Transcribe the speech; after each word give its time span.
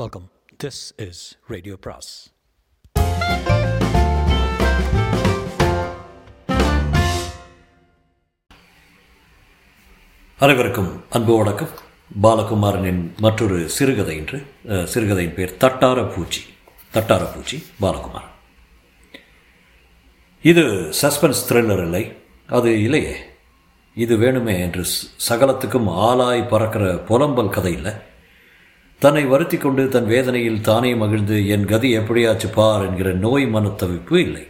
Welcome 0.00 0.26
this 0.62 0.78
is 1.04 1.18
radio 1.52 1.74
பிராஸ் 1.84 2.10
அனைவருக்கும் 10.38 10.88
அன்பு 11.16 11.34
வணக்கம். 11.40 11.72
பாலகுமாரனின் 12.26 13.02
மற்றொரு 13.24 13.58
சிறுகதை 13.74 14.14
என்று 14.20 14.38
சிறுகதையின் 14.92 15.34
பேர் 15.38 15.52
தட்டார 15.64 16.04
பூச்சி. 16.14 16.42
தட்டார 16.94 17.26
பூச்சி 17.34 17.58
பாலகுமார் 17.82 18.30
இது 20.44 20.64
சஸ்பென்ஸ் 21.02 21.42
த்ரில்லர் 21.50 21.82
இல்லை. 21.88 22.04
அது 22.60 22.72
இல்லையே. 22.86 23.14
இது 23.96 24.16
வேணுமே 24.24 24.56
என்று 24.68 24.84
சகலத்துக்கும் 25.28 25.90
ஆளாய் 26.08 26.42
பறக்கிற 26.54 26.86
புலம்பல் 27.10 27.54
கதை 27.58 27.74
இல்லை. 27.80 27.94
தன்னை 29.02 29.22
வருத்தி 29.30 29.56
கொண்டு 29.56 29.82
தன் 29.94 30.08
வேதனையில் 30.10 30.64
தானே 30.66 30.90
மகிழ்ந்து 31.00 31.36
என் 31.54 31.64
கதி 31.70 31.88
எப்படியாச்சு 32.00 32.48
பார் 32.56 32.82
என்கிற 32.88 33.08
நோய் 33.22 33.44
மனத்தவிப்பு 33.54 34.14
இல்லை. 34.24 34.42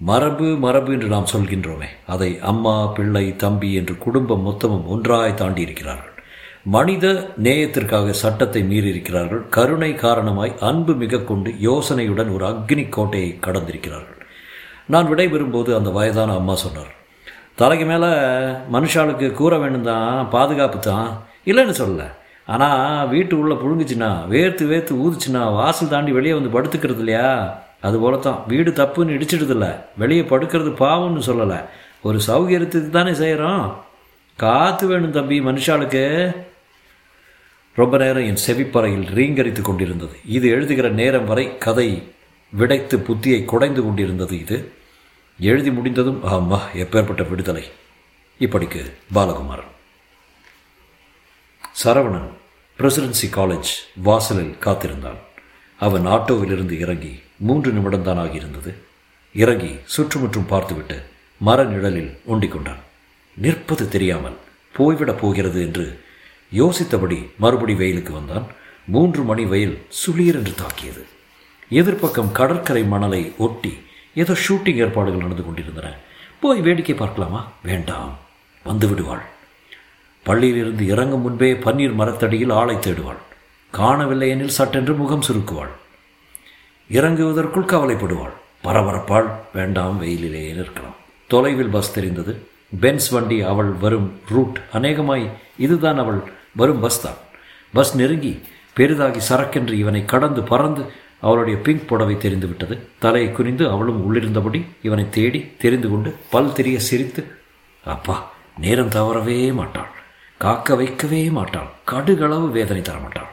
மரபு 0.00 0.46
மரபு 0.62 0.90
என்று 0.96 1.08
நாம் 1.14 1.26
சொல்கின்றோமே 1.32 1.88
அதை 2.14 2.28
அம்மா 2.50 2.74
பிள்ளை 2.96 3.24
தம்பி 3.42 3.70
என்று 3.80 3.94
குடும்பம் 4.04 4.46
மொத்தமும் 4.48 4.86
ஒன்றாய் 4.94 5.34
தாண்டி 5.40 5.62
இருக்கிறார்கள் 5.66 6.14
மனித 6.76 7.06
நேயத்திற்காக 7.46 8.14
சட்டத்தை 8.22 8.62
மீறியிருக்கிறார்கள். 8.70 9.42
கருணை 9.56 9.90
காரணமாய் 10.04 10.54
அன்பு 10.68 10.94
மிக 11.02 11.20
கொண்டு 11.30 11.52
யோசனையுடன் 11.68 12.32
ஒரு 12.36 12.46
அக்னி 12.52 12.86
கோட்டையை 12.96 13.30
கடந்திருக்கிறார்கள். 13.46 14.18
நான் 14.94 15.10
விடைபெறும்போது 15.12 15.72
அந்த 15.80 15.92
வயதான 15.98 16.36
அம்மா 16.40 16.56
சொன்னார் 16.64 16.94
தலைக்கு 17.62 17.88
மேலே 17.92 18.10
மனுஷாளுக்கு 18.76 19.28
கூற 19.42 19.52
வேண்டும் 19.64 19.88
தான் 19.90 20.32
பாதுகாப்பு 20.36 20.80
தான் 20.90 21.10
இல்லைன்னு 21.50 21.76
சொல்லலை. 21.82 22.08
ஆனால் 22.46 23.08
வீட்டு 23.08 23.38
உள்ளே 23.38 23.54
புழுங்குச்சுன்னா 23.54 24.28
வேர்த்து 24.28 24.64
வேர்த்து 24.72 24.92
ஊதுச்சுன்னா 25.04 25.52
வாசல் 25.52 25.88
தாண்டி 25.88 26.12
வெளியே 26.12 26.34
வந்து 26.34 26.60
படுத்துக்கிறது 26.60 26.98
இல்லையா? 26.98 27.62
அது 27.80 27.98
போல 27.98 28.16
தான் 28.16 28.42
வீடு 28.46 28.70
தப்புன்னு 28.70 29.16
இடிச்சிடுதில்ல 29.16 29.80
வெளியே 29.96 30.22
படுக்கிறது 30.22 30.70
பாவம்னு 30.70 31.22
சொல்லலை. 31.26 31.64
ஒரு 32.02 32.20
சௌகரியத்துக்கு 32.26 32.90
தானே 32.90 33.14
செய்கிறோம் 33.14 33.76
காற்று 34.36 34.86
வேணும் 34.86 35.10
தம்பி 35.10 35.40
மனுஷாளுக்கு. 35.40 36.36
ரொம்ப 37.74 37.98
நேரம் 37.98 38.24
என் 38.24 38.42
செவிப்பறையில் 38.46 39.06
ரீங்கரித்து 39.14 39.62
கொண்டிருந்தது. 39.62 40.16
இது 40.24 40.48
எழுதுகிற 40.48 40.88
நேரம் 40.88 41.26
வரை 41.26 41.58
கதை 41.58 42.02
விடைத்து 42.50 42.98
புத்தியை 42.98 43.44
குடைந்து 43.44 43.84
கொண்டிருந்தது 43.84 44.38
இது. 44.38 44.72
எழுதி 45.38 45.70
முடிந்ததும் 45.70 46.24
ஆமா 46.24 46.58
எப்பேற்பட்ட 46.74 47.28
விடுதலை. 47.28 47.64
இப்படிக்கு 48.40 48.92
பாலகுமாரன். 49.14 49.72
சரவணன். 51.84 52.30
பிரசிடென்சி 52.80 53.26
காலேஜ் 53.30 53.70
வாசலில் 53.94 54.58
காத்திருந்தான். 54.58 55.18
அவன் 55.78 56.06
ஆட்டோவிலிருந்து 56.06 56.78
இறங்கி 56.78 57.22
மூன்று 57.36 57.72
நிமிடம்தான் 57.72 58.20
ஆகியிருந்தது 58.24 58.74
இறங்கி 59.32 59.76
சுற்றுமுற்றும் 59.84 60.46
பார்த்துவிட்டு 60.46 61.02
மர 61.36 61.64
நிழலில் 61.64 62.18
ஒண்டிக் 62.24 62.52
கொண்டான். 62.52 62.78
நிற்பது 63.36 63.88
தெரியாமல் 63.88 64.36
போய்விடப் 64.78 65.18
போகிறது 65.18 65.60
என்று 65.62 66.00
யோசித்தபடி 66.54 67.30
மறுபடி 67.36 67.74
வெயிலுக்கு 67.74 68.12
வந்தான். 68.12 68.46
மூன்று 68.86 69.22
மணி 69.22 69.44
வெயில் 69.44 69.86
சுளீர் 69.88 70.34
என்று 70.34 70.54
தாக்கியது. 70.54 71.06
எதிர்ப்பக்கம் 71.70 72.32
கடற்கரை 72.32 72.84
மணலை 72.84 73.32
ஒட்டி 73.38 73.78
ஏதோ 74.14 74.36
ஷூட்டிங் 74.48 74.76
ஏற்பாடுகள் 74.76 75.20
நடந்து 75.20 75.44
கொண்டிருந்தன. 75.44 75.96
போய் 76.40 76.60
வேடிக்கை 76.60 76.94
பார்க்கலாமா? 76.94 77.52
வேண்டாம். 77.62 78.18
வந்து 78.64 78.88
விடுவாள். 78.88 79.24
பள்ளியிலிருந்து 80.26 80.80
இறங்கும் 80.80 81.20
முன்பே 81.20 81.52
பன்னீர் 81.52 81.94
மரத்தடியில் 81.94 82.50
ஆளை 82.50 82.76
தேடுவாள். 82.76 83.20
காணவில்லை 83.70 84.28
எனில் 84.28 84.48
சட்டென்று 84.48 84.94
முகம் 84.94 85.22
சுருக்குவாள். 85.28 85.72
இறங்குவதற்குள் 86.92 87.66
கவலைப்படுவாள். 87.66 88.32
பரபரப்பாள் 88.64 89.30
வேண்டாம் 89.52 89.98
வெயிலிலேயே 89.98 90.52
நிற்கலாம். 90.52 90.96
தொலைவில் 91.28 91.68
பஸ் 91.68 91.94
தெரிந்தது. 91.94 92.46
பென்ஸ் 92.80 93.08
வண்டி 93.08 93.40
அவள் 93.40 93.70
வரும் 93.70 94.20
ரூட். 94.28 94.60
அநேகமாய் 94.72 95.30
இதுதான் 95.58 95.98
அவள் 95.98 96.22
வரும் 96.52 96.80
பஸ் 96.80 97.02
தான். 97.02 97.14
பஸ் 97.72 97.96
நெருங்கி 97.96 98.40
பெரிதாகி 98.74 99.34
சரக்கென்று 99.34 99.72
இவனை 99.72 100.04
கடந்து 100.04 100.42
பறந்து 100.42 100.92
அவளுடைய 101.20 101.58
பிங்க் 101.58 101.88
புடவை 101.88 102.16
தெரிந்துவிட்டது. 102.18 102.88
தலையை 102.98 103.32
குனிந்து 103.32 103.68
அவளும் 103.68 104.00
உள்ளிருந்தபடி 104.04 104.64
இவனை 104.82 105.08
தேடி 105.10 105.50
தெரிந்து 105.58 105.88
கொண்டு 105.88 106.16
பல் 106.30 106.52
தெரிய 106.52 106.78
சிரித்து 106.78 107.26
அப்பா 107.84 108.32
நேரம் 108.58 108.88
தவறவே 108.88 109.52
மாட்டாள். 109.52 109.98
காக்க 110.42 110.74
வைக்கவே 110.80 111.18
மாட்டாள். 111.36 111.70
கடுகளவு 111.90 112.46
வேதனை 112.56 112.82
தர 112.82 112.98
மாட்டாள் 113.04 113.30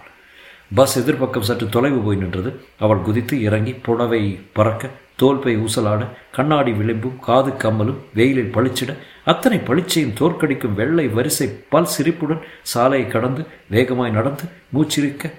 பஸ் 0.78 0.95
எதிர்ப்பக்கம் 1.00 1.45
சற்று 1.50 1.66
தொலைவு 1.75 2.00
போய் 2.06 2.19
நின்றது. 2.22 2.50
அவள் 2.84 3.03
குதித்து 3.06 3.35
இறங்கி 3.47 3.73
புடவை 3.85 4.19
பறக்க 4.57 4.90
தோல்பை 5.22 5.53
ஊசலாட 5.66 6.01
கண்ணாடி 6.35 6.72
விளிம்பும் 6.79 7.16
காது 7.28 7.51
கம்மலும் 7.63 8.01
வெயிலில் 8.17 8.51
பளிச்சிட 8.56 8.91
அத்தனை 9.31 9.59
பளிச்சையும் 9.69 10.13
தோற்கடிக்கும் 10.19 10.75
வெள்ளை 10.79 11.07
வரிசை 11.17 11.47
பல் 11.73 11.90
சிரிப்புடன் 11.94 12.44
சாலையை 12.73 13.07
கடந்து 13.16 13.44
வேகமாய் 13.75 14.16
நடந்து 14.17 14.46
மூச்சிரிக்க 14.75 15.34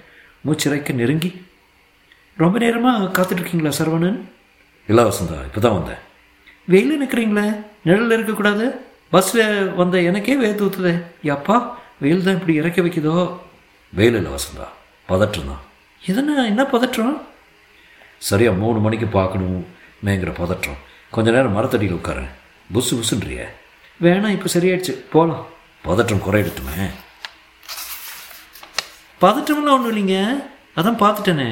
மூச்சிறைக்க 0.47 0.99
நெருங்கி 1.03 1.33
ரொம்ப 2.43 2.59
நேரமாக 2.65 3.13
காத்துட்ருக்கீங்களா 3.17 3.73
சரவணன்? 3.79 4.19
இல்லை 4.89 5.05
வசந்தா 5.05 5.39
இப்போ 5.49 5.61
தான் 5.61 5.79
வந்தேன். 5.79 6.03
வெயில் 6.73 7.01
நிற்கிறீங்களே 7.03 7.49
நிழலில் 7.89 8.17
இருக்கக்கூடாது? 8.19 8.67
பஸ்ஸில் 9.13 9.75
வந்த 9.81 10.01
எனக்கே 10.09 10.35
வேத்து 10.41 10.65
ஊற்றுதே 10.67 10.95
அப்பா 11.37 11.57
வெயில் 12.03 12.25
தான் 12.27 12.37
இப்படி 12.39 12.55
இறக்கி 12.61 12.81
வைக்குதோ? 12.81 13.15
வெயில் 13.93 14.17
இல்லை 14.19 14.33
வசந்தா 14.33 14.67
பதற்றம் 15.07 15.51
தான் 15.53 15.63
எதனா 16.09 16.35
என்ன 16.53 16.63
பதற்றம்? 16.65 17.17
சரியா 18.29 18.51
மூணு 18.63 18.79
மணிக்கு 18.79 19.07
பார்க்கணும் 19.07 19.67
மேங்கிற 20.07 20.31
பதற்றம். 20.41 20.79
கொஞ்ச 21.15 21.31
நேரம் 21.31 21.57
மரத்தடியில் 21.57 21.99
உட்காரேன் 21.99 22.31
புசு 22.75 22.93
புசுன்றிய. 22.99 23.43
வேணாம் 24.05 24.35
இப்போ 24.37 24.49
சரியாயிடுச்சு. 24.55 24.95
போகலாம் 25.15 25.47
பதற்றம் 25.83 26.25
குறையிடட்டுமே 26.27 26.87
பதற்றமெல்லாம் 29.21 29.77
ஒன்றும் 29.77 29.93
இல்லைங்க. 29.93 30.17
அதான் 30.79 31.03
பார்த்துட்டேனே. 31.03 31.49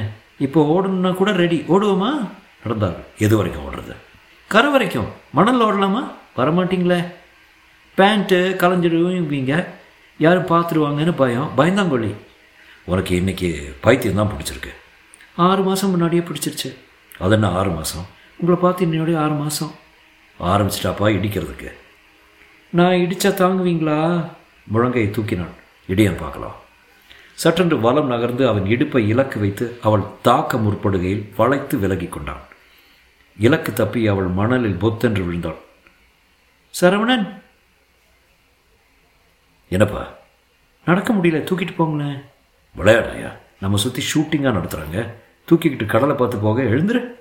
இப்போ 0.47 0.61
ஓடணும்னா 0.75 1.15
கூட 1.15 1.31
ரெடி. 1.33 1.65
ஓடுவோமா? 1.69 2.11
நடந்தாள் 2.63 2.99
எது 3.19 3.37
வரைக்கும் 3.37 3.65
ஓடுறது? 3.69 3.95
கரை 4.49 4.71
வரைக்கும். 4.71 5.09
மணலில் 5.37 5.67
ஓடலாமா? 5.69 6.03
வரமாட்டிங்களே. 6.37 7.01
பேண்ட்டு 7.99 8.39
கலைஞ்சிடுவீங்க 8.63 9.55
யாரும் 10.21 10.51
பார்த்துருவாங்கன்னு 10.51 11.13
பயம் 11.21 11.49
பயந்தாங்கொல்லி 11.59 12.11
உனக்கு 12.85 13.13
இன்னைக்கு 13.17 13.49
பைத்தியம் 13.85 14.19
தான் 14.19 14.31
பிடிச்சிருக்கு. 14.33 14.73
ஆறு 15.47 15.63
மாதம் 15.63 15.91
முன்னாடியே 15.91 16.23
பிடிச்சிருச்சு. 16.27 16.69
அது 17.19 17.35
என்ன 17.37 17.49
ஆறு 17.59 17.71
மாதம் 17.71 18.07
உங்களை 18.41 18.59
பார்த்து 18.61 18.87
இன்னையோடய 18.87 19.17
ஆறு 19.25 19.35
மாதம் 19.35 19.73
ஆரம்பிச்சிட்டாப்பா 20.39 21.07
இடிக்கிறதுக்கு. 21.17 21.71
நான் 22.73 23.01
இடித்தா 23.05 23.31
தாங்குவீங்களா? 23.43 23.99
முழங்கையை 24.73 25.09
தூக்கினான். 25.11 25.55
இடியான் 25.89 26.23
பார்க்கலாம். 26.23 26.57
சற்றென்று 27.43 27.77
வலம் 27.81 28.11
நகர்ந்து 28.13 28.45
அவன் 28.49 28.67
இடுப்பை 28.67 29.03
இலக்கு 29.13 29.39
வைத்து 29.41 29.65
அவள் 29.83 30.05
தாக்க 30.23 30.59
முற்படுகையில் 30.59 31.25
வளைத்து 31.39 31.77
விலகி 31.79 32.09
கொண்டான். 32.09 32.45
இலக்கு 33.39 33.73
தப்பி 33.73 34.03
அவள் 34.09 34.31
மணலில் 34.39 34.81
பொத்தென்று 34.85 35.25
விழுந்தாள் 35.25 35.59
சரவணன்! 36.75 37.27
என்னப்பா? 39.69 40.09
நடக்க 40.85 41.13
முடியல 41.13 41.39
தூக்கிட்டு 41.49 41.75
போங்களேன். 41.79 42.23
விளையாடுறியா? 42.77 43.31
நம்ம 43.61 43.77
சுற்றி 43.77 44.03
ஷூட்டிங்காக 44.15 44.57
நடத்துகிறாங்க 44.57 45.15
தூக்கிக்கிட்டு 45.51 45.87
கடலை 45.87 46.17
பார்த்து 46.17 46.39
போக 46.39 46.63
எழுந்துரு. 46.63 47.15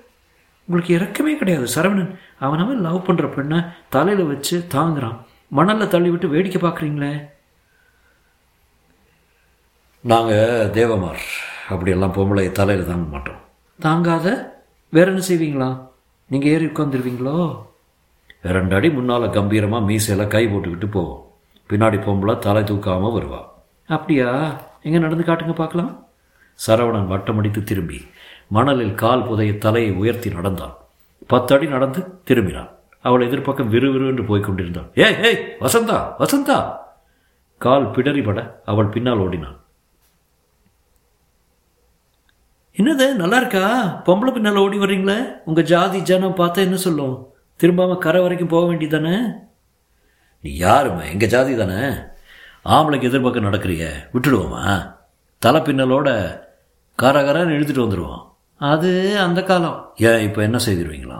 உங்களுக்கு 0.64 0.98
இறக்கமே 0.98 1.36
கிடையாது 1.36 1.66
சரவணன். 1.74 2.18
அவன் 2.38 2.58
அவன் 2.58 2.80
லவ் 2.80 3.06
பண்ணுற 3.06 3.34
பெண்ணை 3.34 3.62
தலையில் 3.88 4.24
வச்சு 4.24 4.66
தாங்குறான். 4.70 5.16
மணலில் 5.48 5.88
தள்ளி 5.88 6.10
விட்டு 6.10 6.28
வேடிக்கை 6.28 6.70
பார்க்குறீங்களே? 6.70 7.28
நாங்கள் 10.00 10.70
தேவமார். 10.70 11.22
அப்படியெல்லாம் 11.68 12.12
பொம்பளை 12.12 12.52
தலையில் 12.52 12.86
தாங்க 12.86 13.08
மாட்டோம். 13.08 13.40
தாங்காத? 13.80 14.54
வேற 14.88 15.12
என்ன 15.12 15.24
செய்வீங்களா? 15.28 15.88
நீங்கள் 16.26 16.50
ஏறி 16.50 16.66
உட்காந்துருவீங்களோ 16.66 17.64
ரெண்டு 18.42 18.74
அடி 18.74 18.90
முன்னால் 18.90 19.30
கம்பீரமாக 19.30 19.86
மீசையில் 19.92 20.26
கை 20.26 20.46
போட்டுக்கிட்டு 20.46 20.90
போவோம். 20.90 21.25
பின்னாடி 21.70 21.98
பொம்பளை 22.06 22.38
தலை 22.38 22.62
தூக்காமல் 22.62 23.14
வருவா. 23.16 23.40
அப்படியா? 23.88 24.28
எங்கே 24.82 24.98
நடந்து 24.98 25.24
காட்டுங்க 25.24 25.52
பார்க்கலாம். 25.52 25.92
சரவணன் 26.66 27.10
வட்டமடித்து 27.12 27.62
திரும்பி 27.62 28.00
மணலில் 28.48 28.94
கால் 28.94 29.26
புதைய 29.26 29.58
தலையை 29.58 29.92
உயர்த்தி 29.92 30.30
நடந்தான். 30.30 30.74
பத்தடி 31.26 31.66
நடந்து 31.66 32.00
திரும்பினான். 32.28 32.70
அவள் 33.00 33.24
எதிர்ப்பக்கம் 33.28 33.72
விறுவிறு 33.72 34.06
என்று 34.08 34.24
போய்க் 34.24 34.44
கொண்டிருந்தாள் 34.44 34.88
ஏய் 34.94 35.18
ஏய் 35.28 35.38
வசந்தா 35.60 35.98
வசந்தா! 36.18 36.56
கால் 37.60 37.86
பிடறிபட 37.86 38.38
அவள் 38.64 38.88
பின்னால் 38.88 39.18
ஓடினான். 39.18 39.58
என்னது 42.76 43.06
நல்லா 43.14 43.36
இருக்கா? 43.36 43.64
பொம்பளை 44.06 44.32
பின்னால் 44.32 44.56
ஓடி 44.56 44.78
வர்றீங்களே? 44.78 45.18
உங்கள் 45.44 45.64
ஜாதி 45.64 46.00
ஜனம் 46.00 46.38
பார்த்தா 46.40 46.54
என்ன 46.54 46.76
சொல்லும்? 46.76 47.14
திரும்பாமல் 47.60 47.98
கரை 47.98 48.22
வரைக்கும் 48.22 48.52
போக 48.54 48.64
வேண்டியதானே 48.72 49.14
நீ 50.46 50.52
யாரும்மா? 50.60 51.04
எங்கள் 51.12 51.28
ஜாதி 51.28 51.52
தானே? 51.56 51.80
ஆம்பளைக்கு 52.74 53.08
எதிர்பக்கம் 53.08 53.46
நடக்கிறிய? 53.48 53.84
விட்டுடுவோமா? 54.14 54.64
தலை 55.42 55.60
பின்னலோட 55.60 56.08
காராகாரான்னு 56.98 57.56
இழுத்துட்டு 57.56 57.84
வந்துடுவான் 57.84 58.22
அது 58.60 58.90
அந்த 59.18 59.40
காலம். 59.42 59.78
ஏன் 60.08 60.22
இப்போ 60.26 60.40
என்ன 60.42 60.58
செய்திருவீங்களா? 60.66 61.18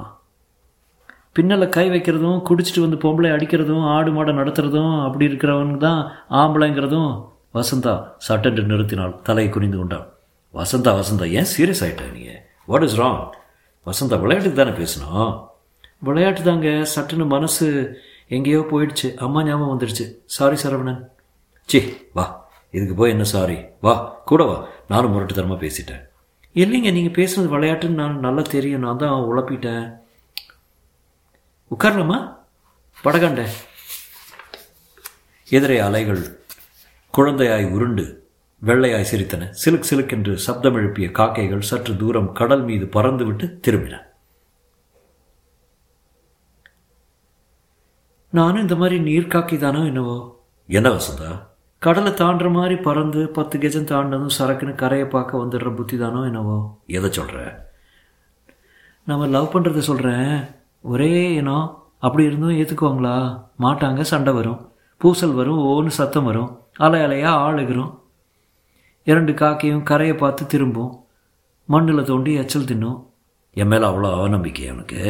பின்னல 1.37 1.69
கை 1.69 1.84
வைக்கிறதும் 1.90 2.38
குடிச்சிட்டு 2.49 2.84
வந்து 2.84 2.99
பொம்பளை 3.05 3.31
அடிக்கிறதும் 3.37 3.82
ஆடு 3.94 4.11
மாடை 4.12 4.32
நடத்துறதும் 4.40 4.94
அப்படி 5.06 5.25
இருக்கிறவனுக்கு 5.28 5.82
தான் 5.88 6.00
ஆம்பளைங்கிறதும் 6.43 7.11
வசந்தா 7.55 7.94
சட்டென்று 8.26 8.62
நிறுத்தினாள் 8.62 9.14
தலையை 9.23 9.50
குனிந்து 9.52 9.78
கொண்டாள். 9.78 10.06
வசந்தா 10.55 10.93
வசந்தா 11.00 11.26
ஏன் 11.38 11.50
சீரியஸ் 11.52 11.82
ஆகிட்ட 11.87 12.06
நீங்கள் 12.17 12.40
வாட் 12.67 12.87
இஸ் 12.88 12.99
ராங் 13.00 13.20
வசந்தா 13.87 14.19
விளையாட்டுக்கு 14.25 14.61
தானே 14.62 14.75
பேசணும்? 14.82 15.31
விளையாட்டு 16.08 16.43
தாங்க 16.43 16.69
சட்டுன்னு 16.94 17.26
மனசு 17.37 17.67
எங்கேயோ 18.28 18.61
போயிடுச்சு. 18.61 19.14
அம்மா 19.14 19.44
ஞாபகம் 19.44 19.78
வந்துடுச்சு 19.78 20.17
சாரி 20.25 20.56
சரவணன். 20.62 21.08
சி 21.67 21.96
வா. 22.12 22.49
இதுக்கு 22.70 22.94
போய் 22.94 23.11
என்ன 23.11 23.25
சாரி 23.25 23.56
வா 23.81 24.23
கூட 24.25 24.44
வா. 24.44 24.69
நானும் 24.88 25.12
முரட்டுத்தனமாக 25.12 25.62
பேசிட்டேன். 25.64 26.02
இல்லைங்க 26.55 26.93
நீங்கள் 26.93 27.25
பேசுனது 27.25 27.55
விளையாட்டுன்னு 27.55 28.00
நான் 28.02 28.19
நல்லா 28.19 28.43
தெரியும். 28.43 28.81
நான் 28.81 28.96
தான் 28.96 29.11
உழப்பிட்டேன். 29.11 29.93
உட்காரலாமா? 31.70 32.37
படகாண்ட. 33.05 33.46
எதிரே 35.49 35.78
அலைகள் 35.78 36.40
குழந்தையாய் 37.11 37.70
உருண்டு 37.70 38.28
வெள்ளையாய் 38.64 39.06
சிரித்தன. 39.12 39.50
சிலுக் 39.64 39.84
சிலுக்கென்று 39.90 40.34
சப்தம் 40.34 40.75
எழுப்பிய 40.75 41.11
காக்கைகள் 41.11 41.61
சற்று 41.61 41.96
தூரம் 41.96 42.32
கடல் 42.32 42.64
மீது 42.64 42.84
பறந்துவிட்டு 42.87 43.61
திரும்பின. 43.67 44.05
நானும் 48.32 48.61
இந்த 48.61 48.76
மாதிரி 48.76 48.99
நீர் 48.99 49.26
காக்கி 49.26 49.58
தானோ 49.58 49.84
என்னவோ? 49.84 50.17
என்ன 50.69 50.88
வசந்தா? 50.88 51.31
கடலை 51.78 52.12
தாண்டுற 52.12 52.52
மாதிரி 52.52 52.76
பறந்து 52.76 53.28
பத்து 53.28 53.58
கஜம் 53.58 53.90
தாண்டதும் 53.90 54.34
சரக்குன்னு 54.38 54.75
கரையை 54.75 55.06
பார்க்க 55.06 55.43
வந்துடுற 55.44 55.75
புத்தி 55.75 55.96
தானோ 55.96 56.25
என்னவோ? 56.25 56.56
எதை 56.87 57.11
சொல்கிற 57.11 57.64
நம்ம 59.05 59.26
லவ் 59.26 59.52
பண்ணுறத 59.52 59.78
சொல்கிறேன் 59.78 60.49
ஒரே 60.82 61.34
இனம் 61.34 61.84
அப்படி 61.99 62.25
இருந்தும் 62.25 62.50
ஏற்றுக்குவாங்களா 62.50 63.14
மாட்டாங்க 63.61 64.00
சண்டை 64.00 64.32
வரும். 64.32 64.61
பூசல் 65.00 65.34
வரும் 65.34 65.61
ஓன்னு 65.64 65.87
சத்தம் 65.87 66.25
வரும். 66.25 66.50
அலை 66.76 67.00
அலையாக 67.00 67.43
ஆளுகிறோம். 67.46 67.93
இரண்டு 69.02 69.32
காக்கையும் 69.32 69.82
கரையை 69.82 70.17
பார்த்து 70.17 70.46
திரும்பும். 70.46 70.93
மண்ணில் 71.64 72.05
தோண்டி 72.05 72.34
எச்சல் 72.34 72.64
தின்னும். 72.64 72.99
என் 73.52 73.67
மேலே 73.67 73.87
அவ்வளோ 73.87 74.08
அவநம்பிக்கை 74.19 74.67
அவனுக்கு 74.67 75.00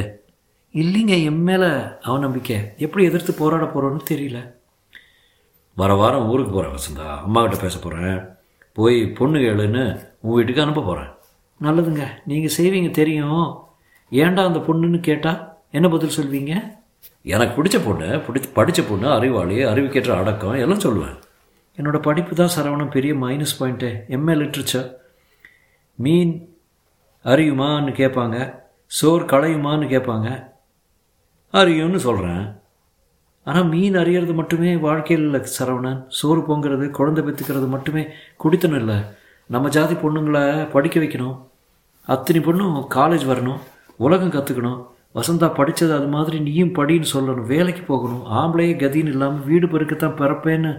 இல்லைங்க 0.80 1.14
என் 1.28 1.42
மேலே 1.48 1.68
அவநம்பிக்கை. 2.08 2.56
எப்படி 2.76 3.04
எதிர்த்து 3.04 3.32
போராட 3.34 3.64
போகிறோன்னு 3.64 4.00
தெரியல. 4.10 4.38
வர 5.74 5.94
வாரம் 5.94 6.28
ஊருக்கு 6.30 6.52
போகிறேன் 6.52 6.74
வசந்தா. 6.76 7.06
அம்மா 7.26 7.40
கிட்ட 7.40 7.56
பேச 7.56 7.78
போகிறேன் 7.78 8.18
போய் 8.72 8.98
பொண்ணு 9.18 9.38
கேளுன்னு 9.38 9.82
உங்கள் 10.20 10.36
வீட்டுக்கு 10.38 10.62
அனுப்ப 10.62 10.82
போகிறேன் 10.82 11.12
நல்லதுங்க. 11.60 12.06
நீங்கள் 12.24 12.54
செய்வீங்க 12.56 12.90
தெரியும். 12.90 13.46
ஏன்டா 14.10 14.42
அந்த 14.48 14.58
பொண்ணுன்னு 14.66 15.00
கேட்டால் 15.00 15.40
என்ன 15.70 15.88
பதில் 15.88 16.16
சொல்வீங்க? 16.18 16.52
எனக்கு 17.22 17.54
பிடிச்ச 17.56 17.84
பொண்ணு 17.84 18.08
பிடிச்ச 18.26 18.48
படித்த 18.52 18.82
பொண்ணு 18.82 19.08
அறிவாளி 19.10 19.56
அறிவுக்கேற்ற 19.64 20.12
அடக்கம் 20.16 20.60
எல்லாம் 20.64 20.84
சொல்லுவேன். 20.86 21.16
என்னோட 21.76 21.98
படிப்பு 22.00 22.34
தான் 22.34 22.54
சரவணம் 22.56 22.90
பெரிய 22.90 23.14
மைனஸ் 23.14 23.56
பாயிண்ட்டு 23.60 23.90
எம்ஏ 24.16 24.36
லிட்ரேச்சர் 24.42 24.90
மீன் 25.94 26.34
அறியுமான்னு 27.24 27.92
கேட்பாங்க. 28.02 28.36
சோறு 28.86 29.24
களையுமான்னு 29.24 29.88
கேட்பாங்க. 29.94 30.54
அறியும்னு 31.54 32.00
சொல்கிறேன் 32.06 32.44
ஆனால் 33.46 33.68
மீன் 33.72 33.96
அறியறது 34.00 34.34
மட்டுமே 34.34 34.70
வாழ்க்கையில் 34.76 35.24
இல்லை 35.26 35.40
சரவணன். 35.58 36.00
சோறு 36.18 36.40
பொங்குறது 36.40 36.90
குழந்தை 36.90 37.24
பெற்றுக்கிறது 37.24 37.66
மட்டுமே 37.74 38.02
குடித்தனம் 38.36 38.78
இல்லை. 38.78 38.96
நம்ம 39.50 39.68
ஜாதி 39.68 39.94
பொண்ணுங்களை 39.94 40.70
படிக்க 40.70 41.00
வைக்கணும். 41.00 41.36
அத்தனை 42.08 42.40
பொண்ணும் 42.44 42.76
காலேஜ் 42.94 43.24
வரணும் 43.32 43.60
உலகம் 43.96 44.34
கற்றுக்கணும் 44.36 44.80
வசந்தா 45.18 45.48
படித்தது 45.54 45.92
அது 45.94 46.06
மாதிரி 46.06 46.40
நீயும் 46.40 46.74
படின்னு 46.78 47.08
சொல்லணும் 47.12 47.50
வேலைக்கு 47.52 47.82
போகணும். 47.82 48.24
ஆம்பளையே 48.40 48.74
கதின்னு 48.82 49.12
இல்லாமல் 49.14 49.46
வீடு 49.50 49.66
பெருக்கத்தான் 49.66 50.18
பிறப்பேன்னு 50.20 50.72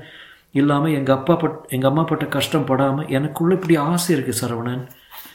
இல்லாமல் 0.51 0.95
எங்கள் 0.97 1.15
அப்பா 1.15 1.35
பட் 1.35 1.57
எங்கள் 1.67 1.89
அம்மா 1.89 2.03
பட்ட 2.03 2.25
கஷ்டம் 2.25 2.65
படாமல் 2.65 3.09
எனக்குள்ளே 3.17 3.57
இப்படி 3.59 3.75
ஆசை 3.75 4.09
இருக்குது 4.15 4.39
சரவணன். 4.41 4.83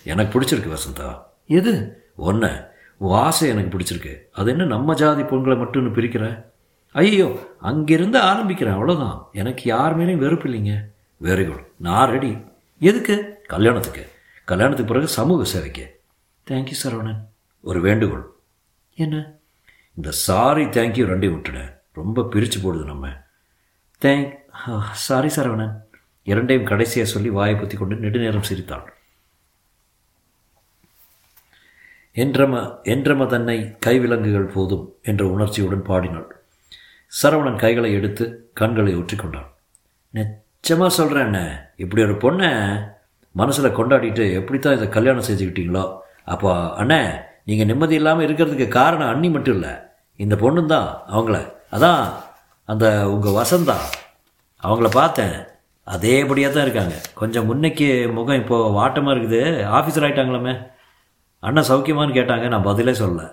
எனக்கு 0.05 0.33
பிடிச்சிருக்கு 0.35 0.77
வசந்தா. 0.77 1.09
எது? 1.47 1.73
ஒன்று 2.17 2.72
ஆசை 3.09 3.49
எனக்கு 3.49 3.73
பிடிச்சிருக்கு. 3.75 4.15
அது 4.33 4.51
என்ன 4.51 4.65
நம்ம 4.65 4.95
ஜாதி 4.95 5.23
பொண்களை 5.23 5.57
மட்டும்னு 5.59 5.95
பிரிக்கிற? 5.97 6.45
ஐயோ 6.95 7.29
அங்கிருந்து 7.59 8.19
ஆரம்பிக்கிறேன் 8.21 8.77
அவ்வளோதான் 8.77 9.23
எனக்கு 9.33 9.63
யார் 9.65 9.99
மேலேயும் 9.99 10.25
வெறுப்பு 10.25 10.49
இல்லைங்க. 10.49 10.75
வெரி 11.21 11.45
குட் 11.49 11.67
நான் 11.77 12.11
ரெடி 12.11 12.37
எதுக்கு? 12.79 13.17
கல்யாணத்துக்கு. 13.47 14.05
கல்யாணத்துக்கு 14.45 14.93
பிறகு 14.93 15.09
சமூக 15.09 15.45
சேவைக்கு. 15.45 15.87
தேங்க்யூ 16.51 16.77
சரவணன் 16.85 17.21
ஒரு 17.61 17.81
வேண்டுகோள். 17.81 18.25
என்ன? 18.95 19.17
இந்த 19.95 20.11
சாரி 20.11 20.65
தேங்க்யூ 20.65 21.05
ரெண்டையும் 21.11 21.37
விட்டுனேன் 21.37 21.73
ரொம்ப 21.93 22.25
பிரித்து 22.25 22.59
போடுது 22.59 22.85
நம்ம. 22.85 23.09
தேங்க் 24.03 24.33
சாரி 24.93 25.31
சரவணன் 25.37 25.75
இரண்டையும் 26.23 26.67
கடைசியாக 26.67 27.11
சொல்லி 27.11 27.29
வாயை 27.29 27.55
பற்றி 27.57 27.77
கொண்டு 27.77 27.95
நெடுநேரம் 27.95 28.49
சிரித்தாள். 28.51 28.93
என்றம 32.17 32.55
என்றம 32.93 33.27
தன்னை 33.35 33.57
கைவிலங்குகள் 33.85 34.53
போதும் 34.55 34.85
என்ற 35.11 35.23
உணர்ச்சியுடன் 35.35 35.85
பாடினாள். 35.91 36.27
சரவணன் 37.13 37.63
கைகளை 37.63 37.91
எடுத்து 37.99 38.25
கண்களை 38.61 38.93
ஒற்றிக்கொண்டான். 39.01 39.49
நிச்சயமாக 40.15 40.91
சொல்கிறேன் 40.97 41.27
அண்ணே. 41.29 41.45
இப்படி 41.83 42.03
ஒரு 42.07 42.17
பொண்ணை 42.25 42.51
மனசில் 43.35 43.77
கொண்டாடிட்டு 43.79 44.25
எப்படித்தான் 44.39 44.77
இதை 44.79 44.89
கல்யாணம் 44.97 45.27
செஞ்சுக்கிட்டீங்களோ 45.29 45.85
அப்போ 46.33 46.51
அண்ணே 46.83 47.01
நீங்கள் 47.49 47.69
நிம்மதி 47.71 47.95
இல்லாமல் 48.01 48.27
இருக்கிறதுக்கு 48.27 48.67
காரணம் 48.81 49.13
அண்ணி 49.13 49.29
மட்டும் 49.37 49.57
இல்லை. 49.57 49.73
இந்த 50.19 50.35
பொண்ணு 50.43 50.61
தான் 50.75 50.91
அவங்கள. 51.15 51.39
அதான் 51.77 52.03
அந்த 52.69 52.87
உங்கள் 53.15 53.39
வசந்தா 53.41 53.79
அவங்கள 54.63 54.89
பார்த்தேன். 55.01 55.35
அதேபடியாக 55.87 56.53
தான் 56.55 56.67
இருக்காங்க. 56.67 56.97
கொஞ்சம் 57.21 57.49
முன்னைக்கு 57.51 57.89
முகம் 58.19 58.41
இப்போது 58.43 58.75
வாட்டமாக 58.79 59.15
இருக்குது. 59.15 59.43
ஆஃபீஸர் 59.79 60.05
ஆகிட்டாங்களாமே 60.07 60.55
அண்ணன் 61.43 61.69
சௌக்கியமானு 61.69 62.15
கேட்டாங்க 62.17 62.49
நான் 62.49 62.63
பதிலே 62.63 62.93
சொல்லலை. 62.93 63.31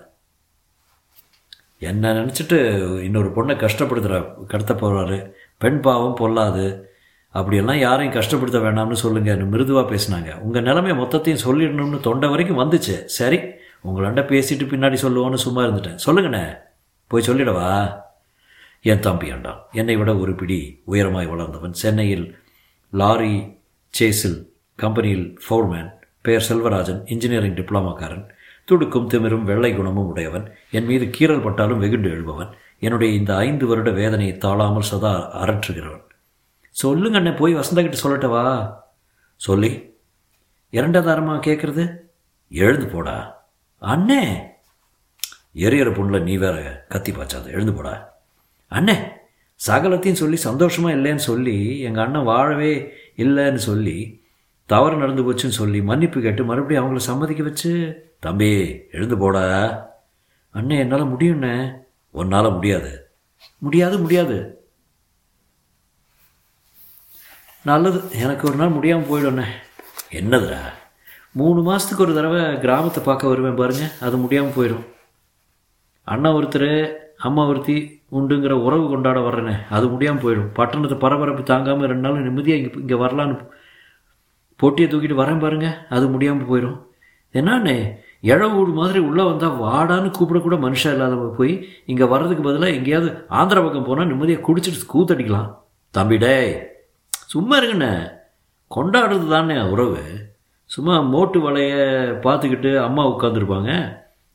என்ன 1.78 2.12
நினச்சிட்டு 2.12 2.56
இன்னொரு 3.00 3.28
பொண்ணை 3.28 3.54
கஷ்டப்படுத்துகிற 3.56 4.44
கடத்த 4.46 4.74
போகிறாரு 4.74 5.30
பெண் 5.58 5.80
பாவம் 5.80 6.16
பொல்லாது. 6.16 6.82
அப்படியெல்லாம் 7.28 7.78
யாரையும் 7.78 8.14
கஷ்டப்படுத்த 8.14 8.54
வேண்டாம்னு 8.54 8.96
சொல்லுங்கன்னு 9.02 9.46
மிருதுவாக 9.46 9.94
பேசினாங்க. 9.94 10.38
உங்கள் 10.38 10.62
நிலைமை 10.62 10.92
மொத்தத்தையும் 10.92 11.44
சொல்லிடணும்னு 11.44 12.00
தொண்டை 12.00 12.28
வரைக்கும் 12.28 12.58
வந்துச்சு. 12.58 13.04
சரி 13.04 13.36
உங்களாண்ட 13.84 14.22
பேசிட்டு 14.32 14.66
பின்னாடி 14.72 14.96
சொல்லுவோன்னு 15.02 15.34
சும்மா 15.34 15.62
இருந்துட்டேன். 15.62 15.98
சொல்லுங்கண்ணே. 16.06 16.56
போய் 17.06 17.26
சொல்லிடவா? 17.26 17.92
என் 18.82 19.00
தம்பி 19.00 19.30
ஆண்டான் 19.30 19.60
என்னை 19.72 19.96
விட 19.96 20.16
ஒரு 20.16 20.34
பிடி 20.34 20.82
உயரமாய் 20.86 21.28
வளர்ந்தவன். 21.28 21.72
சென்னையில் 21.72 22.38
லாரி 22.90 23.58
சேசில் 24.00 24.44
கம்பெனியில் 24.76 25.40
ஃபோர்மேன் 25.48 25.98
பெயர் 26.24 26.46
செல்வராஜன் 26.48 27.02
இன்ஜினியரிங் 27.04 27.54
டிப்ளமாக்காரன் 27.54 28.24
துடுக்கும் 28.66 29.10
திமிரும் 29.10 29.44
வெள்ளை 29.44 29.74
குணமும் 29.74 30.06
உடையவன் 30.06 30.50
என் 30.70 30.86
மீது 30.86 31.04
கீறல் 31.06 31.42
பட்டாலும் 31.42 31.78
வெகுண்டு 31.78 32.10
எழுபவன் 32.10 32.50
என்னுடைய 32.78 33.12
இந்த 33.12 33.36
ஐந்து 33.36 33.66
வருட 33.66 33.90
வேதனையை 33.90 34.38
தாழாமல் 34.38 34.80
சதா 34.80 35.30
அரற்றுகிறவன் 35.40 36.04
சொல்லுங்க 36.72 37.18
அண்ணே 37.18 37.36
போய் 37.36 37.54
வசந்தகிட்ட 37.54 37.96
சொல்லட்டவா 38.02 38.44
சொல்லி 39.36 39.70
இரண்டாதாரமா 40.72 41.40
கேட்குறது 41.46 41.84
எழுந்து 42.48 42.86
போடா. 42.86 43.44
அண்ணே! 43.82 44.22
எரியற 45.54 45.90
பொண்ணில் 45.90 46.22
நீ 46.22 46.36
வேற 46.36 46.86
கத்தி 46.88 47.12
பாய்ச்சாத 47.12 47.50
எழுந்து 47.50 47.74
போடா. 47.74 47.94
அண்ணே! 48.72 48.96
சகலத்தையும் 49.60 50.12
சொல்லி 50.12 50.36
சந்தோஷமாக 50.36 50.94
இல்லைன்னு 50.94 51.16
சொல்லி 51.16 51.80
எங்கள் 51.80 52.04
அண்ணன் 52.04 52.24
வாழவே 52.24 52.72
இல்லைன்னு 53.16 53.56
சொல்லி 53.56 54.19
தவறு 54.72 54.96
நடந்து 55.02 55.22
போச்சுன்னு 55.26 55.58
சொல்லி 55.60 55.78
மன்னிப்பு 55.90 56.18
கேட்டு 56.20 56.42
மறுபடியும் 56.50 56.82
அவங்கள 56.82 57.00
சம்மதிக்க 57.10 57.42
வச்சு 57.42 57.70
தம்பி 58.24 58.50
எழுந்து 58.96 59.16
போடா. 59.22 59.44
அண்ணே 60.54 60.76
என்னால் 60.82 61.12
முடியும்ண்ணே 61.12 61.54
உன்னால் 62.14 62.54
முடியாது. 62.56 62.92
முடியாது 63.64 63.96
முடியாது. 64.04 64.36
நல்லது. 67.64 67.98
எனக்கு 68.22 68.44
ஒரு 68.48 68.56
நாள் 68.60 68.76
முடியாமல் 68.76 69.10
போயிடும்ண்ணே 69.10 69.46
என்னதுடா? 70.18 70.60
மூணு 71.40 71.60
மாதத்துக்கு 71.66 72.04
ஒரு 72.04 72.14
தடவை 72.18 72.40
கிராமத்தை 72.64 73.00
பார்க்க 73.04 73.32
வருவேன் 73.32 73.60
பாருங்க. 73.60 73.84
அது 74.06 74.16
முடியாமல் 74.24 74.56
போயிடும். 74.56 74.86
அண்ணா 76.12 76.30
ஒருத்தர் 76.38 76.70
அம்மா 77.28 77.42
ஒருத்தி 77.50 77.76
உண்டுங்கிற 78.18 78.54
உறவு 78.66 78.84
கொண்டாட 78.92 79.18
வர்றேனே. 79.26 79.54
அது 79.76 79.86
முடியாமல் 79.94 80.22
போயிடும். 80.24 80.50
பட்டணத்தை 80.58 80.98
பரபரப்பு 81.04 81.42
தாங்காமல் 81.52 81.90
ரெண்டு 81.92 82.04
நாள் 82.06 82.26
நிம்மதியாக 82.28 82.60
இங்கே 82.62 82.80
இங்கே 82.84 82.98
வரலான்னு 83.04 83.36
போட்டியை 84.60 84.86
தூக்கிட்டு 84.90 85.20
வரேன் 85.22 85.42
பாருங்க. 85.44 85.68
அது 85.96 86.04
முடியாமல் 86.14 86.50
போயிடும் 86.50 86.78
என்னண்ணே 87.34 87.76
இழ 88.30 88.40
வீடு 88.54 88.72
மாதிரி 88.78 88.98
உள்ளே 89.08 89.24
வந்தால் 89.28 89.60
வாடான்னு 89.64 90.08
கூப்பிடக்கூட 90.16 90.56
மனுஷன் 90.64 90.94
இல்லாதவங்க 90.94 91.34
போய் 91.36 91.52
இங்கே 91.90 92.06
வர்றதுக்கு 92.12 92.42
பதிலாக 92.46 92.76
எங்கேயாவது 92.78 93.10
ஆந்திரா 93.40 93.60
பக்கம் 93.64 93.86
போனால் 93.88 94.10
நிம்மதியாக 94.10 94.44
குடிச்சிட்டு 94.46 94.90
கூத்தடிக்கலாம் 94.94 95.48
தம்பி 95.94 96.16
டேய் 96.24 96.52
சும்மா 97.32 97.54
இருங்கண்ணே. 97.58 97.92
கொண்டாடுறது 98.70 99.26
தானே 99.28 99.56
உறவு. 99.72 100.02
சும்மா 100.70 100.94
மோட்டு 101.12 101.38
வலைய 101.46 101.74
பார்த்துக்கிட்டு 102.24 102.70
அம்மா 102.86 103.02
உட்காந்துருப்பாங்க 103.08 103.70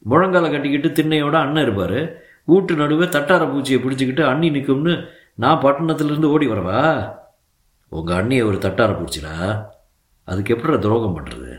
முழங்கால 0.06 0.50
கட்டிக்கிட்டு 0.52 0.90
திண்ணையோட 0.90 1.36
அண்ணன் 1.44 1.64
இருப்பார். 1.64 2.00
வீட்டு 2.46 2.74
நடுவே 2.82 3.06
தட்டார 3.06 3.44
பூச்சியை 3.52 3.80
பிடிச்சிக்கிட்டு 3.82 4.24
அண்ணி 4.32 4.50
நிற்கும்னு 4.50 4.96
நான் 5.44 5.62
பட்டணத்துலேருந்து 5.64 6.34
ஓடி 6.34 6.48
வரவா? 6.48 6.82
உங்கள் 7.92 8.18
அண்ணியை 8.18 8.44
ஒரு 8.50 8.58
தட்டார 8.58 8.92
பூச்சிடா. 8.94 9.34
அதுக்கு 10.28 10.54
எப்படி 10.56 10.78
துரோகம் 10.86 11.16
பண்ணுறது 11.18 11.52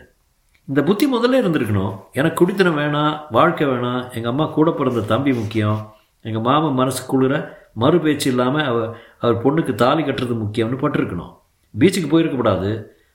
இந்த 0.68 0.80
புத்தி 0.86 1.06
முதல்ல 1.12 1.40
இருந்திருக்கணும். 1.40 1.92
எனக்கு 2.18 2.38
குடித்தனம் 2.38 2.78
வேணாம் 2.80 3.12
வாழ்க்கை 3.36 3.66
வேணாம் 3.72 4.00
எங்கள் 4.16 4.32
அம்மா 4.32 4.46
கூட 4.56 4.70
பிறந்த 4.78 5.04
தம்பி 5.12 5.32
முக்கியம் 5.40 5.78
எங்கள் 6.24 6.44
மாமன் 6.46 6.78
மனசு 6.80 7.02
குளிர 7.10 7.34
மறு 7.82 7.98
பேச்சு 8.04 8.26
இல்லாமல் 8.32 8.66
அவர் 8.70 8.88
அவர் 9.22 9.36
பொண்ணுக்கு 9.44 9.72
தாலி 9.82 10.02
கட்டுறது 10.02 10.36
முக்கியம்னு 10.42 10.78
பட்டிருக்கணும். 10.82 11.32
பீச்சுக்கு 11.74 12.08
போயிருக்கப்படாது 12.12 12.70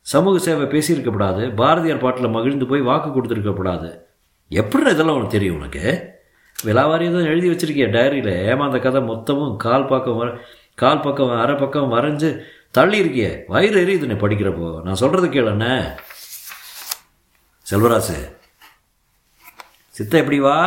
சமூக 0.05 0.37
சேவை 0.45 0.65
பேசியிருக்கப்படாது 0.73 1.43
பாரதியார் 1.59 2.03
பாட்டில் 2.03 2.35
மகிழ்ந்து 2.35 2.65
போய் 2.71 2.87
வாக்கு 2.89 3.09
கொடுத்துருக்கப்படாது. 3.09 3.89
எப்படி 4.51 4.91
இதெல்லாம் 4.95 5.17
உனக்கு 5.19 5.35
தெரியும் 5.37 5.59
உனக்கு? 5.59 5.83
விலாவாரி 6.55 7.05
தான் 7.13 7.29
எழுதி 7.33 7.47
வச்சிருக்கிய 7.51 7.85
டைரியில் 7.95 8.33
ஏமாந்த 8.49 8.79
கதை 8.85 9.01
மொத்தமும் 9.11 9.53
கால் 9.65 9.89
பக்கம் 9.91 10.19
வர 10.21 10.29
கால் 10.81 11.03
பக்கம் 11.05 11.31
அரை 11.43 11.55
பக்கம் 11.55 11.93
வரைஞ்சு 11.95 12.29
தள்ளி 12.71 12.97
இருக்கிய 12.97 13.43
வயிறு 13.47 13.85
எரியுதுன்னு 13.85 14.19
படிக்கிறப்போ. 14.23 14.81
நான் 14.81 14.95
சொல்கிறது 14.95 15.27
கேளுண்ணே 15.27 15.99
செல்வராசு 17.71 18.35
சித்த 19.89 20.17
எப்படி 20.17 20.39
வா? 20.39 20.59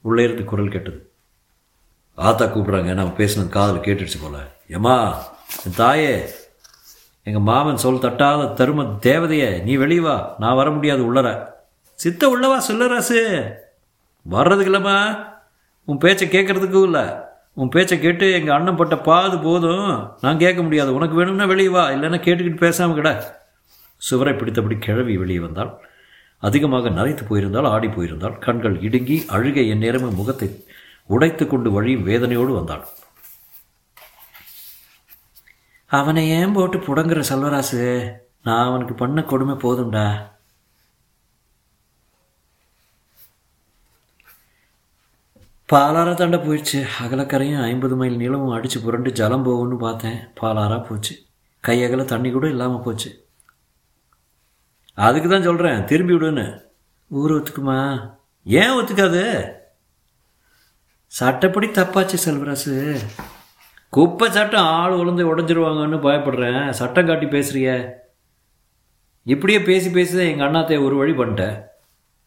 உள்ளே 0.00 0.22
இருந்து 0.22 0.44
குரல் 0.44 0.68
கேட்டது. 0.68 1.12
ஆத்தா 2.14 2.44
கூப்பிட்றாங்க. 2.44 2.94
நான் 2.94 3.16
பேசினது 3.16 3.48
காதில் 3.48 3.80
கேட்டுடுச்சு 3.80 4.22
போல. 4.22 4.36
ஏம்மா 4.68 5.24
என் 5.64 5.74
தாயே 5.76 6.30
எங்கள் 7.22 7.42
மாமன் 7.42 7.76
சொல் 7.76 7.94
தட்டாத 7.94 8.42
தரும 8.54 8.98
தேவதையே 9.02 9.62
நீ 9.62 9.76
வெளியே 9.76 10.00
வா. 10.00 10.34
நான் 10.38 10.54
வர 10.54 10.70
முடியாது 10.70 11.14
உள்ளற 11.14 11.52
சித்த 11.94 12.28
உள்ளவா 12.28 12.70
சொல்லராசு 12.70 13.52
வர்றதுக்கு 14.22 14.72
இல்லைம்மா. 14.72 15.26
உன் 15.84 15.98
பேச்சை 15.98 16.28
கேட்கறதுக்கும் 16.28 16.82
இல்லை. 16.82 17.04
உன் 17.58 17.68
பேச்சை 17.68 18.00
கேட்டு 18.00 18.32
எங்கள் 18.32 18.54
அண்ணன் 18.54 18.76
பட்ட 18.76 18.98
பாது 18.98 19.38
போதும். 19.38 20.16
நான் 20.20 20.38
கேட்க 20.38 20.62
முடியாது. 20.62 20.94
உனக்கு 20.94 21.16
வேணும்னா 21.16 21.44
வெளியே 21.44 21.68
வா. 21.68 21.88
இல்லைன்னா 21.88 22.18
கேட்டுக்கிட்டு 22.18 22.56
பேசாமல் 22.56 22.94
கிடா. 22.94 23.12
சுவரை 23.96 24.32
பிடித்தபடி 24.34 24.78
கிழவி 24.78 25.16
வெளியே 25.16 25.38
வந்தாள். 25.38 25.70
அதிகமாக 26.38 26.88
நரைத்து 26.88 27.26
போயிருந்தால் 27.28 27.64
ஆடி 27.64 27.86
போயிருந்தாள். 27.86 28.38
கண்கள் 28.38 28.80
இடுங்கி 28.80 29.24
அழுகை 29.28 29.68
என் 29.68 29.78
நேரமும் 29.78 30.14
முகத்தை 30.14 30.64
உடைத்து 31.06 31.46
கொண்டு 31.46 31.70
வழியும் 31.70 32.06
வேதனையோடு 32.06 32.54
வந்தாள். 32.54 32.86
அவனை 35.86 36.28
ஏன் 36.28 36.52
போட்டு 36.52 36.78
புடங்குற 36.78 37.22
செல்வராசு? 37.32 38.12
நான் 38.42 38.66
அவனுக்கு 38.66 38.94
பண்ண 38.94 39.22
கொடுமை 39.22 39.54
போதும்டா. 39.54 40.34
பாலாரா 45.72 46.14
தாண்ட 46.14 46.36
போயிடுச்சு. 46.36 46.86
அகலக்கரையும் 47.02 47.62
ஐம்பது 47.62 47.96
மைல் 47.96 48.16
நீளமும் 48.16 48.50
அடித்து 48.50 48.80
புரண்டு 48.80 49.12
ஜலம் 49.12 49.46
போகும்னு 49.46 49.76
பார்த்தேன். 49.76 50.28
பாலாரா 50.40 50.86
போச்சு. 50.88 51.18
கையகல 51.66 52.04
தண்ணி 52.04 52.30
கூட 52.30 52.48
இல்லாமல் 52.48 52.80
போச்சு. 52.80 53.28
அதுக்கு 54.94 55.28
தான் 55.28 55.42
சொல்கிறேன் 55.42 55.84
திரும்பி 55.84 56.12
விடுன்னு. 56.12 56.60
ஊர் 57.08 57.32
ஒத்துக்குமா? 57.32 58.10
ஏன் 58.44 58.70
ஒத்துக்காது? 58.70 59.50
சட்டப்படி 61.06 61.66
தப்பாச்சு 61.66 62.14
செல்வராசு. 62.26 62.98
குப்பை 63.88 64.30
சட்டம் 64.30 64.64
ஆள் 64.64 64.92
உழந்து 64.92 65.36
உடஞ்சிருவாங்கன்னு 65.36 65.98
பயப்படுறேன். 66.06 66.70
சட்டம் 66.70 67.06
காட்டி 67.06 67.26
பேசுறிய. 67.26 67.92
இப்படியே 69.22 69.62
பேசி 69.62 69.90
பேசி 69.90 70.16
தான் 70.16 70.26
எங்கள் 70.26 70.50
அண்ணாத்தைய 70.50 70.84
ஒரு 70.84 70.96
வழி 70.96 71.12
பண்ணிட்டேன். 71.12 71.62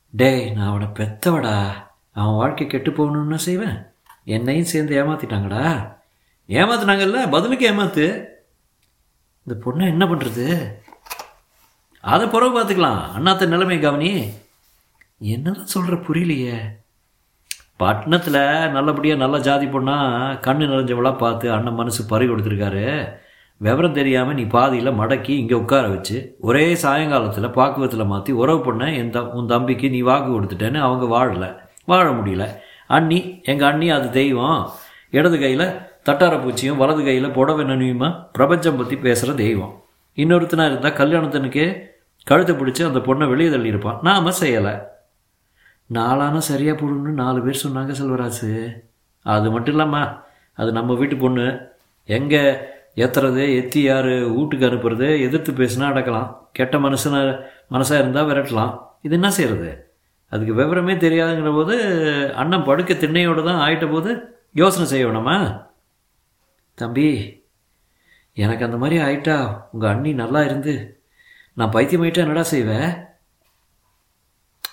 டேய் 0.09 0.51
நான் 0.51 0.67
அவனை 0.67 0.87
பெத்தவடா. 0.87 1.87
அவன் 2.19 2.39
வாழ்க்கை 2.41 2.65
கெட்டு 2.67 2.91
போகணுன்னு 2.91 3.39
செய்வேன்? 3.47 3.77
என்னையும் 4.35 4.71
சேர்ந்து 4.71 4.93
ஏமாத்திட்டாங்கடா. 5.01 5.63
ஏமாத்தினாங்கல்ல? 6.57 7.19
பதிலுக்கு 7.35 7.65
ஏமாத்து. 7.71 8.05
இந்த 9.45 9.55
பொண்ணை 9.65 9.85
என்ன 9.93 10.05
பண்ணுறது 10.05 10.47
அதை 12.13 12.25
பிறகு 12.27 12.53
பார்த்துக்கலாம். 12.55 13.01
அண்ணாத்த 13.17 13.53
நிலைமை 13.53 13.77
கவனி. 13.79 14.11
என்னதான் 15.31 15.73
சொல்கிற 15.73 15.95
புரியலையே. 16.07 16.57
பட்டணத்தில் 17.81 18.37
நல்லபடியாக 18.75 19.21
நல்ல 19.23 19.35
ஜாதி 19.47 19.65
பொண்ணாக 19.65 20.37
கண்ணு 20.45 20.65
நிறைஞ்சவளாக 20.71 21.21
பார்த்து 21.23 21.45
அண்ணன் 21.55 21.79
மனசு 21.79 22.01
பறி 22.05 22.25
கொடுத்துருக்காரு. 22.27 22.85
விவரம் 23.61 23.97
தெரியாமல் 23.97 24.37
நீ 24.39 24.43
பாதியில் 24.55 24.97
மடக்கி 24.99 25.33
இங்கே 25.41 25.55
உட்கார 25.63 25.85
வச்சு 25.93 26.17
ஒரே 26.39 26.65
சாயங்காலத்தில் 26.83 27.55
பாக்குவத்தில் 27.59 28.11
மாற்றி 28.11 28.31
உறவு 28.41 28.59
பொண்ணை 28.65 28.89
என் 28.99 29.13
த 29.15 29.21
உன் 29.37 29.51
தம்பிக்கு 29.53 29.87
நீ 29.95 29.99
வாக்கு 30.09 30.29
கொடுத்துட்டேன்னு 30.31 30.79
அவங்க 30.87 31.05
வாழலை. 31.15 31.49
வாழ 31.91 32.07
முடியல. 32.17 32.45
அண்ணி 32.97 33.19
எங்கள் 33.51 33.69
அண்ணி 33.71 33.87
அது 33.97 34.07
தெய்வம். 34.19 34.61
இடது 35.17 35.37
கையில் 35.43 35.65
தட்டார 36.07 36.35
பூச்சியும் 36.43 36.79
வலது 36.81 37.01
கையில் 37.07 37.35
புடவை 37.37 37.63
நனியுமா 37.71 38.09
பிரபஞ்சம் 38.35 38.77
பற்றி 38.79 38.95
பேசுகிற 39.05 39.33
தெய்வம். 39.43 39.73
இன்னொருத்தனா 40.17 40.65
இருந்தால் 40.69 40.99
கல்யாணத்தனுக்கே 40.99 41.67
கழுத்தை 42.29 42.53
பிடிச்சி 42.55 42.81
அந்த 42.87 43.01
பொண்ணை 43.07 43.25
வெளியே 43.31 43.49
தள்ளியிருப்பான். 43.51 43.99
நாம் 44.07 44.37
செய்யலை. 44.41 44.73
நாளான 45.97 46.39
சரியாக 46.47 46.75
போடணும்னு 46.79 47.11
நாலு 47.21 47.39
பேர் 47.45 47.63
சொன்னாங்க 47.65 47.93
செல்வராசு. 47.99 48.49
அது 49.25 49.47
மட்டும் 49.53 49.75
இல்லாமா 49.75 50.01
அது 50.59 50.69
நம்ம 50.77 50.95
வீட்டு 50.99 51.15
பொண்ணு. 51.23 51.45
எங்கே 52.17 52.41
ஏத்துறது 53.03 53.43
எத்தி 53.59 53.81
யார் 53.81 54.11
வீட்டுக்கு 54.35 54.67
அனுப்புறது 54.69 55.07
எதிர்த்து 55.27 55.51
பேசினா 55.59 55.85
அடக்கலாம். 55.91 56.29
கெட்ட 56.57 56.77
மனுஷன 56.85 57.15
மனசாக 57.73 58.01
இருந்தால் 58.01 58.29
விரட்டலாம். 58.29 58.73
இது 59.05 59.15
என்ன 59.19 59.29
செய்கிறது 59.37 59.69
அதுக்கு 60.31 60.53
விவரமே 60.53 60.95
தெரியாதுங்கிற 60.97 61.53
போது 61.53 61.75
அண்ணன் 62.35 62.63
படுக்க 62.63 62.93
திண்ணையோடு 62.93 63.43
தான் 63.43 63.61
ஆயிட்ட 63.65 63.85
போது 63.91 64.09
யோசனை 64.53 64.85
செய்ய 64.87 65.05
வேணாமா 65.07 65.37
தம்பி 66.77 67.07
எனக்கு 68.33 68.65
அந்த 68.65 68.77
மாதிரி 68.77 68.97
ஆயிட்டா 69.01 69.37
உங்கள் 69.71 69.89
அண்ணி 69.89 70.13
நல்லா 70.13 70.43
இருந்து 70.43 70.73
நான் 71.53 71.73
பைத்தியமாயிட்டா 71.75 72.23
என்னடா 72.25 72.41
செய்வேன் 72.41 72.89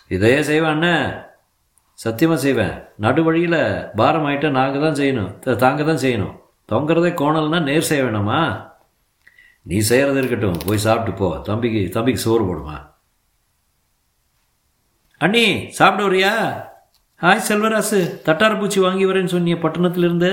இதையே 0.08 0.42
செய்வேன் 0.42 0.74
அண்ணன் 0.74 1.06
சத்தியமாக 1.98 2.40
செய்வேன் 2.40 2.74
நடு 2.96 3.22
வழியில் 3.24 3.60
பாரம் 3.94 4.26
ஆகிட்டா 4.26 4.48
நாங்கள் 4.50 4.84
தான் 4.84 4.98
செய்யணும். 5.00 5.30
தாங்க 5.56 5.84
தான் 5.84 6.02
செய்யணும். 6.04 6.34
தொங்குறதே 6.70 7.10
கோணல்னா 7.20 7.58
நேர் 7.62 7.88
செய்ய 7.90 8.02
வேணாமா? 8.04 8.40
நீ 9.62 9.78
செய்கிறது 9.90 10.18
இருக்கட்டும். 10.22 10.58
போய் 10.66 10.84
சாப்பிட்டு 10.86 11.12
போ. 11.20 11.28
தம்பிக்கு 11.48 11.80
தம்பிக்கு 11.96 12.24
சோறு 12.26 12.44
போடுமா? 12.44 12.76
அண்ணி 15.20 15.70
சாப்பிட 15.70 16.08
வரியா 16.08 16.30
ஹாய் 17.22 17.44
செல்வராசு. 17.48 17.98
தட்டார 18.26 18.58
பூச்சி 18.58 18.80
வாங்கி 18.80 19.06
வரேன்னு 19.06 19.32
சொன்னிய 19.34 19.56
பட்டணத்திலிருந்து? 19.56 20.30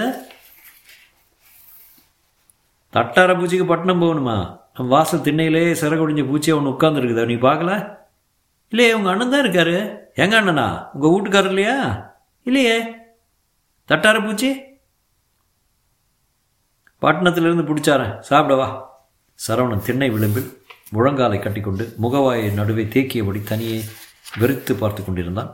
தட்டார 2.94 3.34
பூச்சிக்கு 3.34 3.66
பட்டணம் 3.66 4.02
போகணுமா? 4.02 4.36
நம்ம 4.74 4.96
வாசல் 4.96 5.22
திண்ணையிலே 5.22 5.62
சிறகுடிஞ்ச 5.82 6.28
பூச்சி 6.28 6.52
ஒன்று 6.52 6.72
உட்காந்துருக்குதா 6.72 7.26
நீ 7.26 7.34
பார்க்கல? 7.34 7.98
இல்லையே 8.70 8.94
உங்கள் 8.94 9.12
அண்ணன் 9.12 9.30
தான் 9.30 9.46
இருக்காரு. 9.46 9.78
எங்கள் 10.16 10.40
அண்ணனா? 10.40 10.88
உங்கள் 10.94 11.10
வீட்டுக்காரர் 11.10 11.54
இல்லையா? 11.54 11.78
இல்லையே. 12.44 12.78
தட்டார 13.90 14.22
பூச்சி? 14.24 14.52
பட்டணத்திலிருந்து 17.02 17.74
பிடிச்சாரன். 17.74 18.16
சாப்பிடவா 18.30 18.84
சரவணன் 19.48 19.86
திண்ணை 19.86 20.10
விளிம்பில் 20.10 20.64
முழங்காலை 20.94 21.40
கட்டிக்கொண்டு 21.40 21.96
முகவாயை 22.02 22.54
நடுவே 22.54 22.84
தேக்கியபடி 22.84 23.44
தனியே 23.44 23.84
வெறுத்து 24.42 24.74
பார்த்து 24.76 25.02
கொண்டிருந்தான். 25.04 25.52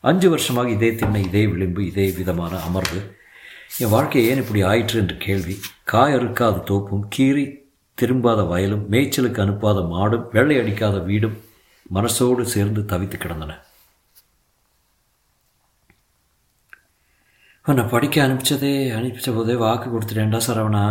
அஞ்சு 0.00 0.28
வருஷமாக 0.28 0.70
இதே 0.76 0.94
திண்ணை 0.94 1.22
இதே 1.28 1.42
விளிம்பு 1.46 1.82
இதே 1.86 2.06
விதமான 2.18 2.54
அமர்வு. 2.68 3.00
என் 3.82 3.92
வாழ்க்கை 3.94 4.22
ஏன் 4.30 4.40
இப்படி 4.42 4.62
ஆயிற்று 4.62 4.96
என்று 5.00 5.16
கேள்வி. 5.16 5.54
காய் 5.92 6.14
அறுக்காத 6.16 6.62
தோப்பும் 6.70 7.04
கீறி 7.16 7.44
திரும்பாத 7.98 8.40
வயலும் 8.48 8.84
மேய்ச்சலுக்கு 8.92 9.42
அனுப்பாத 9.44 9.80
மாடும் 9.94 10.28
வெள்ளை 10.32 10.56
அடிக்காத 10.60 10.98
வீடும் 11.08 11.36
மனசோடு 11.94 12.42
சேர்ந்து 12.54 12.82
தவித்து 12.92 13.16
கிடந்தன. 13.18 13.52
உன்னை 17.66 17.84
படிக்க 17.84 18.16
அனுப்பிச்சதே 18.26 18.72
அனுப்பிச்ச 18.98 19.34
போதே 19.34 19.54
வாக்கு 19.54 19.88
கொடுத்துட்டேன்டா 19.90 20.40
சரவணா. 20.46 20.86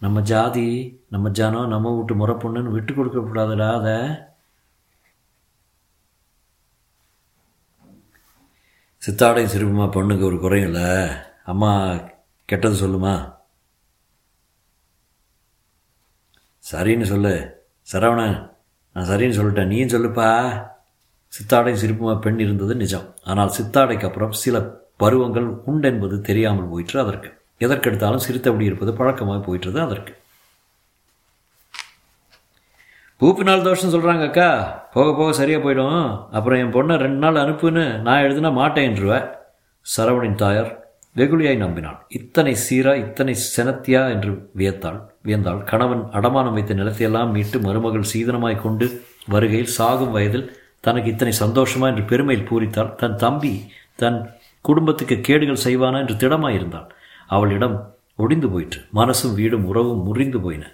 நம்ம 0.00 0.20
ஜாதி 0.30 0.68
நம்ம 1.08 1.30
ஜனம் 1.30 1.70
நம்ம 1.74 1.94
வீட்டு 1.96 2.14
முறை 2.14 2.34
பொண்ணுன்னு 2.34 2.74
விட்டு 2.76 2.94
கொடுக்க 2.94 3.18
கூடாதுடா 3.18 3.68
அதை. 3.78 3.98
சித்தாடையும் 9.06 9.52
சிரிப்புமா 9.54 9.84
பொண்ணுக்கு 9.84 10.22
ஒரு 10.22 10.40
குறையும் 10.40 10.72
இல்லை? 10.72 11.08
அம்மா 11.44 12.00
கெட்டது 12.44 12.88
சொல்லுமா? 12.88 13.34
சரின்னு 16.72 17.02
சொல்லு. 17.02 17.64
சரவணன் 17.92 18.52
நான் 18.92 19.08
சரின்னு 19.08 19.38
சொல்லிட்டேன். 19.38 19.66
நீயும் 19.66 19.88
சொல்லுப்பா. 19.88 20.62
சித்தாடையும் 21.28 21.80
சிரிப்புமா 21.84 22.18
பெண் 22.18 22.38
இருந்தது 22.38 22.74
நிஜம். 22.74 23.16
ஆனால் 23.24 23.52
சித்தாடைக்கு 23.58 24.04
அப்புறம் 24.04 24.32
சில 24.32 24.82
பருவங்கள் 24.96 25.46
உண்டென்பது 25.46 26.20
தெரியாமல் 26.20 26.68
போயிற்று 26.68 27.00
அதற்கு. 27.00 27.40
எதற்கெடுத்தாலும் 27.58 28.16
சிரித்தபடி 28.16 28.64
இருப்பது 28.64 28.92
பழக்கமாக 28.92 29.40
போயிட்டுறது 29.46 29.80
அதற்கு. 29.80 30.19
பூப்பினால் 33.20 33.64
தோஷம் 33.64 33.92
சொல்கிறாங்க 33.94 34.24
அக்கா. 34.26 34.46
போக 34.92 35.14
போக 35.14 35.32
சரியாக 35.32 35.60
போயிடும். 35.64 36.20
அப்புறம் 36.30 36.58
என் 36.58 36.72
பொண்ணை 36.76 36.96
ரெண்டு 36.96 37.16
நாள் 37.16 37.40
அனுப்புன்னு 37.42 38.00
நான் 38.00 38.22
எழுதுனா 38.22 38.50
மாட்டேன்ருவேன் 38.60 39.26
சரவணின் 39.96 40.34
தாயார் 40.34 40.70
வெகுளியாய் 41.16 41.60
நம்பினாள். 41.64 41.98
இத்தனை 42.08 42.56
சீரா 42.64 42.94
இத்தனை 42.94 43.36
செனத்தியா 43.56 44.10
என்று 44.10 44.50
வியத்தாள். 44.56 44.98
வியந்தாள். 45.26 45.64
கணவன் 45.64 46.02
அடமானம் 46.12 46.52
வைத்த 46.52 46.74
நிலத்தையெல்லாம் 46.74 47.30
மீட்டு 47.30 47.60
மருமகள் 47.60 48.10
சீதனமாய் 48.12 48.62
கொண்டு 48.62 49.02
வருகையில் 49.28 49.74
சாகும் 49.78 50.10
வயதில் 50.10 50.56
தனக்கு 50.80 51.10
இத்தனை 51.10 51.34
சந்தோஷமா 51.40 51.86
என்று 51.86 52.02
பெருமையில் 52.02 52.48
பூரித்தாள். 52.50 52.94
தன் 52.94 53.16
தம்பி 53.16 53.54
தன் 53.96 54.34
குடும்பத்துக்கு 54.60 55.20
கேடுகள் 55.20 55.64
செய்வானா 55.64 56.06
என்று 56.06 56.14
திடமாயிருந்தாள். 56.14 56.88
அவளிடம் 57.26 57.94
ஒடிந்து 58.16 58.50
போயிற்று. 58.50 58.80
மனசும் 58.94 59.34
வீடும் 59.34 59.64
உறவும் 59.64 60.02
முறிந்து 60.02 60.40
போயின. 60.40 60.66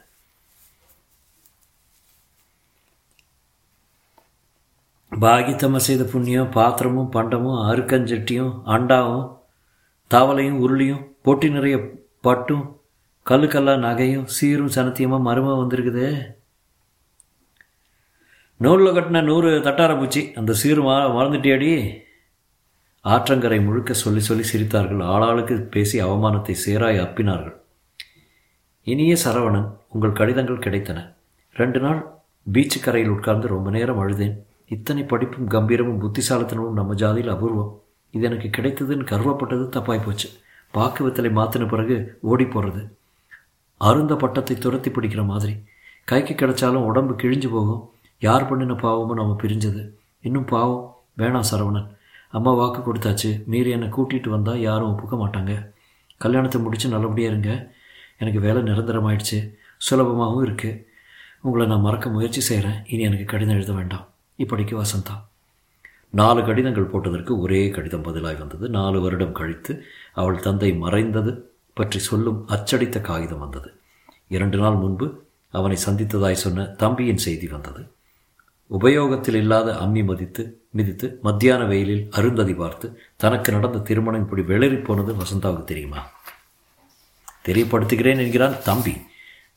பாகித்தம 5.22 5.76
செய்த 5.76 6.02
புண்ணியம் 6.04 6.50
பாத்திரமும் 6.50 7.12
பண்டமும் 7.12 7.60
அருக்கஞ்சட்டியும் 7.68 8.54
அண்டாவும் 8.64 9.26
தவளையும் 10.10 10.58
உருளியும் 10.64 11.04
பொட்டி 11.24 11.48
நிறைய 11.50 11.76
பட்டும் 12.20 12.64
கல்லுக்கல்லா 13.26 13.74
நகையும் 13.84 14.26
சீரும் 14.26 14.74
சனத்தியமாக 14.74 15.26
மரும 15.28 15.54
வந்திருக்குதே. 15.60 16.10
நூலில் 18.56 18.94
கட்டின 18.96 19.22
நூறு 19.22 19.50
தட்டார 19.66 19.98
பூச்சி 19.98 20.32
அந்த 20.34 20.52
சீரு 20.62 20.82
மா 20.82 20.94
மறந்துட்டியாடி? 21.16 21.70
ஆற்றங்கரை 23.04 23.64
முழுக்க 23.64 23.92
சொல்லி 23.92 24.20
சொல்லி 24.20 24.44
சிரித்தார்கள். 24.52 25.02
ஆளாளுக்கு 25.12 25.56
பேசி 25.60 26.02
அவமானத்தை 26.02 26.54
சேராய் 26.66 27.02
அப்பினார்கள். 27.04 27.56
இனிய 28.82 29.16
சரவணன் 29.24 29.68
உங்கள் 29.88 30.12
கடிதங்கள் 30.12 30.64
கிடைத்தன. 30.66 30.98
ரெண்டு 31.52 31.80
நாள் 31.80 32.00
பீச்சு 32.52 32.80
கரையில் 32.80 33.10
உட்கார்ந்து 33.10 33.48
ரொம்ப 33.48 33.70
நேரம் 33.70 33.98
அழுதேன். 33.98 34.36
இத்தனை 34.68 35.02
படிப்பும் 35.02 35.48
கம்பீரமும் 35.48 36.00
புத்திசாலித்தனமும் 36.02 36.78
நம்ம 36.78 36.94
ஜாதியில் 36.94 37.32
அபூர்வம். 37.34 37.80
இது 38.10 38.24
எனக்கு 38.24 38.48
கிடைத்ததுன்னு 38.56 39.04
கருவப்பட்டது 39.12 39.64
தப்பாய் 39.76 40.04
போச்சு. 40.04 40.28
பாக்குவத்தலை 40.74 41.30
மாற்றின 41.38 41.68
பிறகு 41.68 42.18
ஓடி 42.20 42.44
போகிறது 42.44 42.96
அருந்த 43.76 44.16
பட்டத்தை 44.16 44.58
துரத்தி 44.58 44.90
பிடிக்கிற 44.90 45.24
மாதிரி. 45.26 45.54
கைக்கு 46.04 46.34
கிடைச்சாலும் 46.34 46.86
உடம்பு 46.90 47.14
கிழிஞ்சு 47.14 47.48
போகும். 47.50 47.90
யார் 48.18 48.48
பண்ணின 48.48 48.74
பாவமும் 48.74 49.16
நம்ம 49.16 49.36
பிரிஞ்சது. 49.42 49.90
இன்னும் 50.20 50.44
பாவம். 50.44 50.96
வேணாம் 51.18 51.48
சரவணன். 51.50 51.88
அம்மா 52.30 52.52
வாக்கு 52.52 52.80
கொடுத்தாச்சு. 52.80 53.44
மீறி 53.46 53.70
என்னை 53.70 53.88
கூட்டிகிட்டு 53.88 54.28
வந்தால் 54.28 54.60
யாரும் 54.60 54.90
ஒப்புக்க 54.92 55.16
மாட்டாங்க. 55.16 55.72
கல்யாணத்தை 56.16 56.60
முடித்து 56.60 56.88
நல்லபடியாக 56.88 57.36
இருங்க. 57.36 57.74
எனக்கு 58.18 58.40
வேலை 58.40 58.62
நிரந்தரமாயிடுச்சு. 58.62 59.38
சுலபமாகவும் 59.90 60.44
இருக்குது 60.46 60.84
உங்களை 61.40 61.66
நான் 61.66 61.80
மறக்க 61.80 62.08
முயற்சி 62.08 62.40
செய்கிறேன் 62.40 62.78
இனி 62.86 63.02
எனக்கு 63.02 63.24
கடிதம் 63.24 63.54
எழுத 63.54 63.72
வேண்டாம். 63.72 64.06
இப்படிக்கு 64.38 64.74
வசந்தா. 64.82 65.14
நாலு 66.10 66.44
கடிதங்கள் 66.44 66.90
போட்டதற்கு 66.90 67.40
ஒரே 67.40 67.70
கடிதம் 67.70 68.04
பதிலாய் 68.04 68.38
வந்தது. 68.38 68.68
நாலு 68.68 69.00
வருடம் 69.00 69.32
கழித்து 69.32 69.84
அவள் 70.12 70.40
தந்தை 70.40 70.72
மறைந்தது 70.74 71.32
பற்றி 71.74 71.98
சொல்லும் 71.98 72.48
அச்சடித்த 72.48 73.00
காகிதம் 73.00 73.38
வந்தது. 73.38 73.70
இரண்டு 74.28 74.58
நாள் 74.58 74.74
முன்பு 74.74 75.06
அவனை 75.50 75.76
சந்தித்ததாய் 75.86 76.42
சொன்ன 76.44 76.64
தம்பியின் 76.64 77.24
செய்தி 77.26 77.46
வந்தது. 77.46 77.82
உபயோகத்தில் 78.70 79.34
இல்லாத 79.34 79.74
அம்மி 79.74 80.04
மதித்து 80.04 80.60
மிதித்து 80.70 81.18
மத்தியான 81.22 81.64
வெயிலில் 81.64 82.06
அருந்ததி 82.10 82.54
பார்த்து 82.54 82.86
தனக்கு 83.16 83.52
நடந்த 83.52 83.78
திருமணம் 83.78 84.22
இப்படி 84.22 84.42
வெளிரி 84.42 84.84
போனது 84.84 85.12
வசந்தாவுக்கு 85.14 85.64
தெரியுமா? 85.64 86.00
தெரியப்படுத்துகிறேன் 87.44 88.22
என்கிறான் 88.24 88.56
தம்பி. 88.64 88.94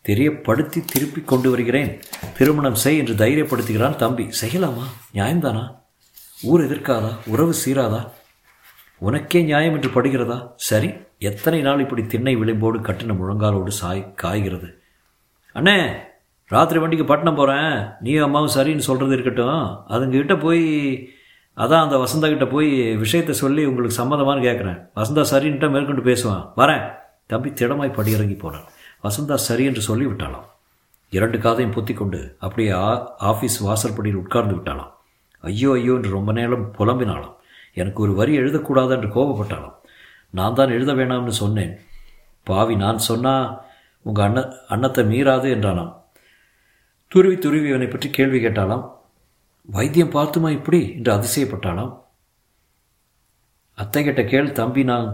தெரியப்படுத்தி 0.08 0.80
திருப்பி 0.86 1.22
கொண்டு 1.22 1.50
வருகிறேன். 1.50 2.00
திருமணம் 2.38 2.76
செய் 2.76 2.98
என்று 2.98 3.14
தைரியப்படுத்துகிறான் 3.14 3.96
தம்பி. 3.96 4.30
செய்யலாமா? 4.42 4.86
நியாயம்தானா? 5.14 5.76
ஊர் 6.44 6.62
எதிர்க்காதா? 6.62 7.12
உறவு 7.26 7.54
சீராதா? 7.54 8.02
உனக்கே 8.98 9.42
நியாயம் 9.42 9.74
என்று 9.74 9.90
படுகிறதா? 9.90 10.52
சரி 10.56 10.94
எத்தனை 11.20 11.62
நாள் 11.62 11.80
இப்படி 11.80 12.06
திண்ணை 12.06 12.38
விளிம்போடு 12.38 12.80
கட்டின 12.80 13.16
முழங்காலோடு 13.22 13.68
சாய் 13.68 14.14
காய்கிறது? 14.14 14.82
அண்ணே 15.56 15.92
ராத்திரி 16.46 16.80
வண்டிக்கு 16.80 17.06
பட்டணம் 17.06 17.36
போகிறேன் 17.36 17.88
நீ 18.00 18.16
அம்மாவும் 18.16 18.56
சரின்னு 18.56 18.88
சொல்கிறது 18.90 19.14
இருக்கட்டும். 19.14 19.64
அதுங்ககிட்ட 19.90 20.40
போய் 20.40 20.66
அதான் 21.58 21.84
அந்த 21.84 21.96
வசந்தா 21.98 22.28
கிட்ட 22.28 22.46
போய் 22.46 22.96
விஷயத்தை 22.96 23.36
சொல்லி 23.36 23.66
உங்களுக்கு 23.66 24.04
சம்மதமானு 24.04 24.46
கேட்குறேன் 24.48 24.80
வசந்தா 24.96 25.24
சரின்ட்டு 25.32 25.70
மேற்கொண்டு 25.70 26.04
பேசுவான். 26.04 26.44
வரேன். 26.58 26.84
தம்பி 27.28 27.50
திடமாய் 27.50 27.98
படியிறங்கி 27.98 28.38
போனான். 28.40 28.68
வசந்தா 29.04 29.36
சரி 29.48 29.64
என்று 29.70 29.82
சொல்லிவிட்டாளாம். 29.90 30.48
இரண்டு 31.14 31.38
காதையும் 31.44 31.76
பொத்திக்கொண்டு 31.76 32.20
அப்படியே 32.46 32.72
ஆ 32.86 32.90
ஆஃபீஸ் 33.30 33.58
வாசற்படியில் 33.68 34.22
உட்கார்ந்து 34.24 34.56
விட்டாளாம். 34.58 34.92
ஐயோ 35.44 35.70
ஐயோ 35.78 35.94
என்று 36.00 36.12
ரொம்ப 36.18 36.32
நேரம் 36.40 36.66
புலம்பினாளாம். 36.78 37.36
எனக்கு 37.74 38.00
ஒரு 38.06 38.14
வரி 38.20 38.34
எழுதக்கூடாது 38.42 38.92
என்று 38.98 39.10
கோபப்பட்டாளாம். 39.16 39.78
நான் 40.34 40.58
தான் 40.60 40.74
எழுத 40.78 40.92
வேணாம்னு 41.00 41.36
சொன்னேன். 41.44 41.74
பாவி 42.48 42.76
நான் 42.84 43.00
சொன்னால் 43.10 43.48
உங்கள் 44.06 44.26
அண்ண 44.28 44.40
அன்னத்தை 44.74 45.04
மீறாது 45.12 45.48
என்றானாம். 45.56 45.94
துருவி 47.12 47.38
துருவி 47.44 47.70
அவனை 47.74 47.88
பற்றி 47.90 48.08
கேள்வி 48.18 48.40
கேட்டாலாம் 48.42 48.84
வைத்தியம் 49.70 50.16
பார்த்துமா 50.16 50.50
இப்படி 50.58 50.80
என்று 50.98 51.12
அதிசயப்பட்டாலாம் 51.16 51.92
அத்தை 53.78 54.02
கிட்ட 54.04 54.22
கேள் 54.32 54.58
தம்பி 54.60 54.84
நான் 54.92 55.08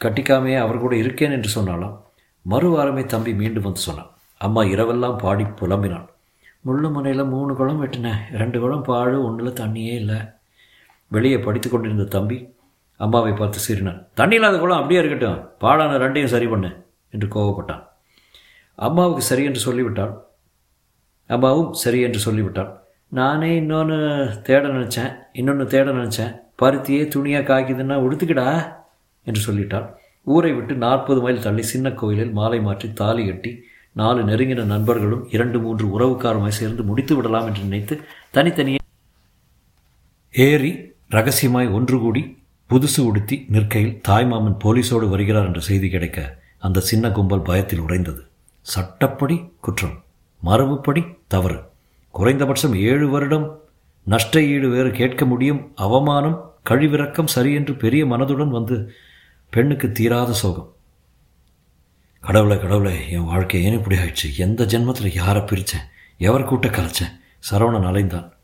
கட்டிக்காமையே 0.00 0.58
அவர் 0.64 0.82
கூட 0.84 0.94
இருக்கேன் 1.02 1.34
என்று 1.36 1.50
சொன்னாலாம் 1.56 1.96
மறுவாரமே 2.44 3.02
தம்பி 3.12 3.32
மீண்டும் 3.40 3.66
வந்து 3.68 3.86
சொன்னான் 3.88 4.12
அம்மா 4.46 4.62
இரவெல்லாம் 4.74 5.18
பாடி 5.24 5.44
புலம்பினான் 5.60 6.08
முள்ளு 6.66 6.88
முனையில் 6.94 7.30
மூணு 7.32 7.52
குளம் 7.58 7.80
வெட்டினேன் 7.82 8.22
ரெண்டு 8.40 8.58
குளம் 8.62 8.86
பாழு 8.88 9.16
ஒன்றில் 9.26 9.58
தண்ணியே 9.60 9.92
இல்லை. 10.02 10.18
வெளியே 11.14 11.38
படித்து 11.46 11.68
கொண்டிருந்த 11.68 12.06
தம்பி 12.14 12.38
அம்மாவை 13.04 13.32
பார்த்து 13.32 13.58
சீறினான் 13.66 14.00
தண்ணி 14.18 14.36
இல்லாத 14.38 14.56
குளம் 14.62 14.80
அப்படியே 14.80 15.00
இருக்கட்டும் 15.00 15.38
பாழான 15.62 15.98
ரெண்டையும் 16.04 16.32
சரி 16.34 16.46
பண்ணு 16.52 16.70
என்று 17.14 17.26
கோவப்பட்டான். 17.34 17.84
அம்மாவுக்கு 18.86 19.22
சரி 19.28 19.44
என்று 19.44 19.60
சொல்லிவிட்டாள். 19.66 20.12
அம்மாவும் 21.30 21.70
சரி 21.82 22.00
என்று 22.06 22.20
சொல்லிவிட்டாள். 22.26 22.70
நானே 23.18 23.50
இன்னொன்று 23.60 23.98
தேட 24.46 24.64
நினச்சேன் 24.68 25.12
இன்னொன்று 25.32 25.66
தேட 25.74 25.88
நினச்சேன். 25.90 26.32
பருத்தியே 26.62 27.02
துணியாக 27.14 27.48
காய்க்குதுன்னா 27.50 27.96
உடுத்துக்கிடா 28.06 28.48
என்று 29.26 29.40
சொல்லிட்டாள். 29.46 29.86
ஊரை 30.34 30.52
விட்டு 30.52 30.74
நாற்பது 30.74 31.20
மைல் 31.20 31.42
தள்ளி 31.42 31.62
சின்ன 31.62 31.90
கோயிலில் 31.90 32.32
மாலை 32.32 32.60
மாற்றி 32.60 32.88
தாலி 32.92 33.22
கட்டி 33.26 33.52
நாலு 33.96 34.20
நெருங்கின 34.22 34.64
நண்பர்களும் 34.64 35.24
இரண்டு 35.30 35.58
மூன்று 35.58 35.86
உறவுக்காரமாய் 35.94 36.58
சேர்ந்து 36.58 36.82
முடித்து 36.82 37.14
விடலாம் 37.16 37.46
என்று 37.46 37.62
நினைத்து 37.62 37.94
தனித்தனியே 38.30 38.80
ஏறி 40.34 40.72
ரகசியமாய் 41.08 41.72
ஒன்று 41.72 41.98
கூடி 42.00 42.22
புதுசு 42.70 43.00
உடுத்தி 43.00 43.36
நிற்கையில் 43.48 44.00
தாய்மாமன் 44.08 44.58
போலீஸோடு 44.64 45.06
வருகிறார் 45.08 45.46
என்ற 45.46 45.60
செய்தி 45.60 45.88
கிடைக்க 45.88 46.20
அந்த 46.66 46.78
சின்ன 46.80 47.06
கும்பல் 47.10 47.46
பயத்தில் 47.48 47.82
உறைந்தது. 47.86 48.22
சட்டப்படி 48.66 49.36
குற்றம் 49.60 49.96
மரபுப்படி 50.42 51.02
தவறு. 51.26 51.58
குறைந்தபட்சம் 52.14 52.74
ஏழு 52.90 53.06
வருடம். 53.08 53.46
நஷ்ட 54.06 54.42
ஈடு 54.52 54.68
வேறு 54.68 54.90
கேட்க 54.90 55.22
முடியும். 55.24 55.60
அவமானம் 55.84 56.36
கழிவிறக்கம் 56.70 57.32
சரியென்று 57.34 57.74
பெரிய 57.84 58.02
மனதுடன் 58.12 58.54
வந்து 58.58 58.76
பெண்ணுக்கு 59.50 59.92
தீராத 59.92 60.32
சோகம். 60.32 60.72
கடவுளை 62.20 62.60
கடவுளை 62.60 63.10
என் 63.10 63.24
வாழ்க்கை 63.24 63.64
ஏன் 63.64 63.72
இப்படி 63.72 63.96
ஆயிடுச்சு? 63.96 64.36
எந்த 64.36 64.64
ஜென்மத்தில் 64.64 65.14
யாரை 65.14 65.42
பிரித்தேன் 65.42 65.86
எவர் 66.18 66.44
கூட்ட 66.44 66.68
கலைச்சேன்? 66.68 67.20
சரவணன் 67.50 67.86
அலைந்தான். 67.86 68.36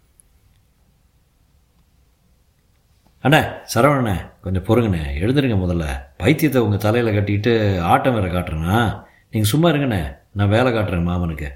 அண்ணே 3.22 3.58
சரவணண்ணே 3.74 4.30
கொஞ்சம் 4.40 4.64
பொறுங்கண்ணே. 4.64 4.96
எழுந்துருங்க 4.96 5.56
முதல்ல. 5.56 6.02
பைத்தியத்தை 6.18 6.62
உங்கள் 6.62 6.78
தலையில் 6.78 7.18
கட்டிட்டு 7.18 7.80
ஆட்டம் 7.80 8.14
வேற 8.14 8.26
காட்டுறேண்ணா 8.26 9.02
நீங்கள் 9.30 9.50
சும்மா 9.50 9.70
இருங்கண்ணே. 9.70 10.16
நான் 10.32 10.48
வேலை 10.48 10.72
காட்டுறேன் 10.72 11.08
மாமனுக்கு. 11.10 11.50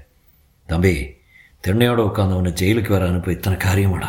தம்பி 0.65 1.15
தென்னையோடு 1.67 2.01
உட்காந்தவனை 2.01 2.51
ஜெயிலுக்கு 2.51 2.89
வேற 2.89 3.07
அனுப்ப. 3.07 3.31
இத்தனை 3.31 3.59
காரியமாடா. 3.59 4.07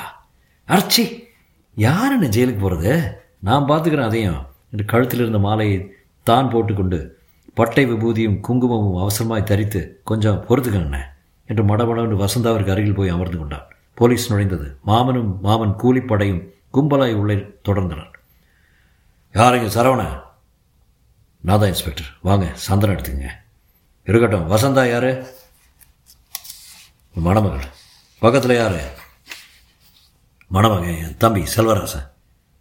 அர்ச்சி 0.67 1.29
யார் 1.75 2.13
என்ன 2.13 2.27
ஜெயிலுக்கு 2.27 2.61
போகிறது 2.61 3.23
நான் 3.39 3.63
பார்த்துக்கிறேன் 3.63 4.05
அதையும். 4.05 4.49
என்று 4.71 4.85
கழுத்தில் 4.85 5.21
இருந்த 5.21 5.39
மாலையை 5.39 5.93
தான் 6.23 6.51
போட்டுக்கொண்டு 6.51 7.19
பட்டை 7.55 7.87
விபூதியும் 7.87 8.41
குங்குமமும் 8.41 8.99
அவசரமாய் 9.03 9.43
தரித்து 9.43 10.01
கொஞ்சம் 10.05 10.45
பொறுத்துக்கங்கண்ணே 10.49 11.03
என்று 11.47 11.65
மடமடவென்று 11.65 12.17
வசந்தாவிற்கு 12.25 12.71
அருகில் 12.71 12.95
போய் 12.95 13.09
அமர்ந்து 13.09 13.39
கொண்டான். 13.39 13.67
போலீஸ் 13.95 14.33
நுழைந்தது. 14.33 14.77
மாமனும் 14.87 15.41
மாமன் 15.41 15.75
கூலிப்படையும் 15.83 16.43
கும்பலாய் 16.73 17.15
உள்ளே 17.15 17.37
தொடர்ந்தனர். 17.69 18.11
யாருங்க 19.33 19.67
சரவண? 19.77 20.23
நான் 21.41 21.59
தான் 21.59 21.69
இன்ஸ்பெக்டர். 21.69 22.19
வாங்க 22.23 22.47
சந்தனம் 22.55 22.97
எடுத்துங்க 22.97 23.29
இருக்கட்டும் 24.07 24.51
வசந்தா 24.53 24.91
யாரு? 24.91 25.27
மணமகள். 27.15 27.67
பக்கத்தில் 28.19 28.57
யார்? 28.57 28.81
மணமகன் 30.47 31.01
என் 31.05 31.17
தம்பி 31.17 31.43
செல்வராசன். 31.57 32.07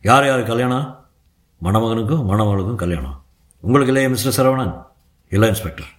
யார் 0.02 0.26
யார் 0.26 0.44
கல்யாணம்? 0.44 0.99
மணமகனுக்கும் 1.64 2.28
மணமகளுக்கும் 2.32 2.76
கல்யாணம். 2.76 3.24
உங்களுக்கு 3.60 3.92
இல்லையா 3.94 4.10
மிஸ்டர் 4.10 4.36
சரவணன்? 4.38 4.86
இல்லை 5.30 5.50
இன்ஸ்பெக்டர். 5.50 5.90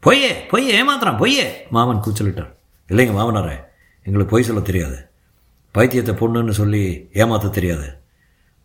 பொய்யே 0.00 0.30
பொய்யே 0.50 0.82
ஏமாத்திரான் 0.82 1.18
பொய்யே 1.18 1.66
மாமன் 1.70 2.00
கூச்சலிட்டார் 2.00 2.52
இல்லைங்க 2.88 3.12
மாமனாரே 3.18 3.56
எங்களுக்கு 4.02 4.32
பொய் 4.32 4.42
சொல்ல 4.42 4.60
தெரியாது. 4.60 5.08
பைத்தியத்தை 5.74 6.14
பொண்ணுன்னு 6.14 6.50
சொல்லி 6.50 7.08
ஏமாற்ற 7.12 7.48
தெரியாது. 7.48 7.98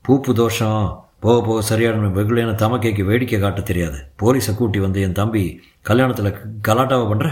பூப்பு 0.08 0.34
தோஷம் 0.34 1.08
போக 1.20 1.46
போக 1.46 1.62
சரியான 1.62 2.08
வெகுளியான 2.08 2.52
தமக்கைக்கு 2.52 3.06
வேடிக்கை 3.06 3.40
காட்ட 3.40 3.62
தெரியாது. 3.62 3.98
போலீஸை 4.20 4.56
கூட்டி 4.56 4.80
வந்து 4.80 5.02
என் 5.02 5.12
தம்பி 5.12 5.62
கல்யாணத்தில் 5.82 6.38
கலாட்டாவை 6.68 7.06
பண்ணுற 7.12 7.30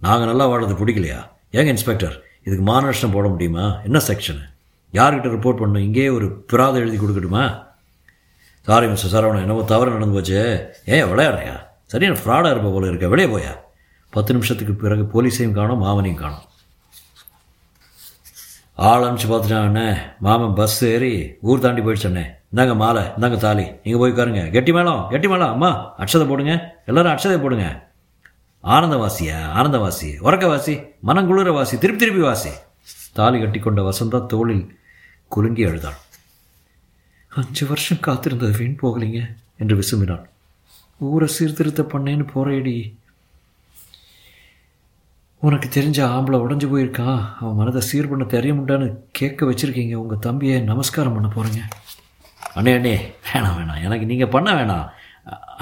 நாங்கள் 0.00 0.26
நல்லா 0.26 0.48
வாழறது 0.48 0.74
பிடிக்கலையா? 0.74 1.18
ஏங்க 1.52 1.66
இன்ஸ்பெக்டர் 1.66 2.22
இதுக்கு 2.42 2.72
மாநஷ்டம் 2.72 3.12
போட 3.12 3.28
முடியுமா? 3.28 3.80
என்ன 3.84 3.98
செக்ஷனு? 3.98 4.44
யார்கிட்ட 4.92 5.28
ரிப்போர்ட் 5.34 5.60
பண்ணணும்? 5.62 5.86
இங்கேயே 5.88 6.08
ஒரு 6.08 6.32
பிராத 6.32 6.78
எழுதி 6.78 6.96
கொடுக்கட்டுமா? 6.96 7.70
சாரி 8.66 8.86
மிஸ்டர் 8.86 9.12
சரவணன் 9.12 9.40
என்னவோ 9.40 9.62
தவறு 9.62 9.90
நடந்து 9.90 10.14
போச்சு. 10.14 10.40
ஏன் 10.84 11.04
விளையாடுறியா? 11.04 11.54
சரியான 11.86 12.18
ஃப்ராடாக 12.18 12.50
இருப்ப 12.50 12.70
போல 12.70 12.86
இருக்க. 12.86 13.08
வெளியே 13.08 13.28
போயா? 13.36 13.52
பத்து 14.10 14.32
நிமிஷத்துக்கு 14.32 14.74
பிறகு 14.74 15.04
போலீஸையும் 15.12 15.52
காணும் 15.52 15.82
மாமனையும் 15.84 16.22
காணும். 16.22 16.44
ஆள் 18.74 19.02
அனுப்பிச்சு 19.02 19.28
பார்த்துட்டாங்கண்ணே 19.30 19.96
மாமன் 20.18 20.54
பஸ் 20.54 20.84
ஏறி 20.84 21.36
ஊர் 21.40 21.60
தாண்டி 21.60 21.80
போயிடுச்சண்ணே 21.80 22.24
இந்தாங்க 22.52 22.76
மாலை 22.76 23.02
இந்தாங்க 23.02 23.36
தாலி. 23.36 23.64
நீங்கள் 23.82 24.00
போய் 24.00 24.12
உட்காருங்க. 24.12 24.50
கெட்டி 24.50 24.72
மேளம் 24.72 25.08
கெட்டி 25.08 25.28
மேளம். 25.28 25.50
அம்மா 25.50 25.96
அட்சதை 25.98 26.28
போடுங்க. 26.28 26.54
எல்லாரும் 26.86 27.12
அட்சதை 27.12 27.40
போடுங்க. 27.42 27.66
ஆனந்தவாசியா? 28.64 29.38
ஆனந்தவாசி. 29.58 30.08
உறக்கவாசி? 30.28 30.74
மனங்குளிர 31.06 31.52
வாசி 31.52 31.78
திருப்பி 31.78 32.00
திருப்பி 32.04 32.22
வாசி? 32.22 32.50
தாலி 33.12 33.40
கட்டி 33.40 33.58
கொண்ட 33.58 33.82
வசந்தா 33.82 34.26
தோளில் 34.26 34.78
குலுங்கி 35.28 35.64
அழுதான் 35.64 35.98
அஞ்சு 37.40 37.64
வருஷம் 37.68 38.00
காத்திருந்தது 38.06 38.54
வீண் 38.56 38.80
போகலீங்க 38.82 39.20
என்று 39.60 39.74
விசும்பினாள் 39.78 40.24
ஊரை 41.10 41.28
சீர்திருத்த 41.28 41.82
பண்ணேன்னு 41.92 42.24
போறேடி. 42.32 42.74
உனக்கு 45.46 45.68
தெரிஞ்ச 45.76 45.98
ஆம்பளை 46.14 46.38
உடஞ்சி 46.44 46.66
போயிருக்கான். 46.72 47.20
அவன் 47.38 47.56
மனதை 47.60 47.80
சீர் 47.88 48.08
பண்ண 48.10 48.24
தெரியமுண்டான்னு 48.34 48.88
கேட்க 49.18 49.46
வச்சுருக்கீங்க. 49.50 49.94
உங்கள் 50.02 50.20
தம்பியை 50.26 50.56
நமஸ்காரம் 50.70 51.14
பண்ண 51.16 51.28
போகிறீங்க 51.36 51.62
அண்ணே 52.58 52.72
அண்ணே 52.78 52.94
வேணாம் 53.28 53.56
வேணாம். 53.58 53.80
எனக்கு 53.86 54.08
நீங்கள் 54.10 54.32
பண்ண 54.34 54.50
வேணாம். 54.58 54.86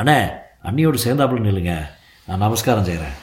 அண்ணே 0.01 0.17
அண்ணியோடு 0.69 1.01
சேர்ந்தாப்புல 1.07 1.45
நில்லுங்க. 1.49 1.75
நான் 2.27 2.43
நமஸ்காரம் 2.45 2.89
செய்கிறேன் 2.89 3.17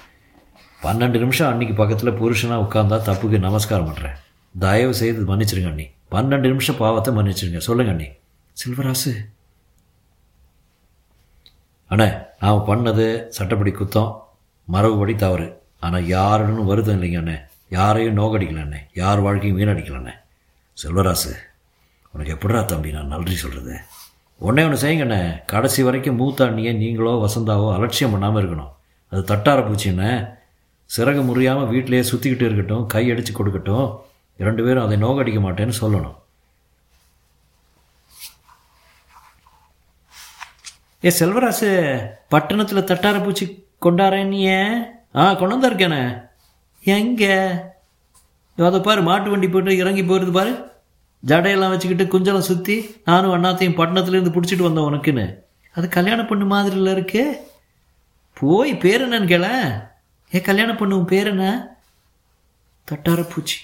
பன்னெண்டு 0.86 1.20
நிமிஷம் 1.24 1.50
அன்னைக்கு 1.50 1.76
பக்கத்தில் 1.82 2.18
புருஷனாக 2.22 2.64
உட்காந்தா 2.66 3.00
தப்புக்கு 3.10 3.40
நமஸ்காரம் 3.48 3.90
பண்ணுறேன் 3.90 4.16
தயவு 4.56 4.94
செய்து 5.02 5.28
மன்னிச்சிருங்க 5.32 5.72
அண்ணி. 5.74 5.88
பன்னெண்டு 6.16 6.48
நிமிஷம் 6.54 6.80
பாவத்தை 6.84 7.12
மன்னிச்சிருங்க. 7.20 7.62
சொல்லுங்க 7.68 7.94
அண்ணி. 7.96 8.10
சில்வராசு. 8.60 9.12
அண்ணே 11.92 12.08
நான் 12.42 12.64
பண்ணது 12.70 13.06
சட்டப்படி 13.36 13.72
குத்தம் 13.80 14.14
மரபுபடி 14.68 15.14
தவறு. 15.24 15.48
ஆனால் 15.86 16.08
யாருன்னு 16.16 16.64
வருத்தம் 16.70 16.98
இல்லைங்க 16.98 17.20
அண்ணே. 17.24 17.38
யாரையும் 17.78 18.18
நோக்கடிக்கலண்ணே 18.20 18.80
யார் 19.02 19.24
வாழ்க்கையும் 19.26 19.60
வீணடிக்கலண்ணே 19.60 20.16
செல்வராசு 20.78 21.32
உனக்கு 22.14 22.34
எப்படா 22.36 22.60
தம்பி 22.72 22.96
நான் 22.98 23.14
நன்றி 23.14 23.36
சொல்கிறது 23.44 23.76
ஒன்றே 24.42 24.64
ஒன்று 24.68 24.84
செய்யுங்கண்ணே 24.84 25.22
கடைசி 25.52 25.82
வரைக்கும் 25.88 26.20
மூத்த 26.22 26.46
அண்ணியை 26.48 26.72
நீங்களோ 26.84 27.14
வசந்தாவோ 27.26 27.68
அலட்சியம் 27.78 28.14
பண்ணாமல் 28.14 28.42
இருக்கணும். 28.42 28.72
அது 29.12 29.22
தட்டார 29.32 29.60
பூச்சிண்ணே 29.68 30.12
சிறகு 30.90 31.22
முறியாமல் 31.30 31.70
வீட்டிலேயே 31.74 32.04
சுற்றிக்கிட்டு 32.10 32.48
இருக்கட்டும் 32.48 32.86
கை 32.94 33.04
அடித்து 33.12 33.34
கொடுக்கட்டும். 33.34 33.88
ரெண்டு 34.48 34.62
பேரும் 34.66 34.86
அதை 34.86 34.98
நோக்கடிக்க 35.06 35.40
மாட்டேன்னு 35.46 35.76
சொல்லணும். 35.84 36.18
ஏ 41.04 41.10
செல்வராசு 41.20 41.70
பட்டணத்தில் 42.30 42.84
தட்டார 42.84 43.24
பூச்சி 43.24 43.66
கொண்டாரேன்னு 43.82 44.34
ஏன் 44.34 44.84
ஆ 45.16 45.34
கொண்டு 45.34 45.56
வந்திருக்கேனே. 45.56 46.30
எங்கே? 46.84 47.50
அதை 48.58 48.80
பாரு 48.80 49.02
மாட்டு 49.02 49.30
வண்டி 49.30 49.50
போட்டு 49.50 49.78
இறங்கி 49.78 50.02
போயிருது 50.02 50.32
பாரு. 50.32 50.66
ஜடையெல்லாம் 51.26 51.70
வச்சுக்கிட்டு 51.70 52.20
குஞ்சலம் 52.20 52.48
சுற்றி 52.50 52.96
நானும் 53.06 53.34
அண்ணாத்தையும் 53.34 53.78
பட்டணத்துலேருந்து 53.80 54.34
பிடிச்சிட்டு 54.36 54.68
வந்தேன் 54.68 54.86
உனக்குன்னு. 54.86 55.36
அது 55.74 55.90
கல்யாண 55.90 56.26
பொண்ணு 56.26 56.46
மாதிரில 56.56 56.92
இருக்கு. 56.92 57.48
போய் 58.34 58.78
பேர் 58.78 59.10
என்னன்னு 59.10 59.26
கேள. 59.26 59.48
ஏ 60.34 60.42
கல்யாண 60.42 60.76
பொண்ணு 60.76 60.98
உன் 60.98 61.06
பேர் 61.06 61.28
என்ன? 61.28 61.76
தட்டார 62.92 63.24
பூச்சி. 63.24 63.58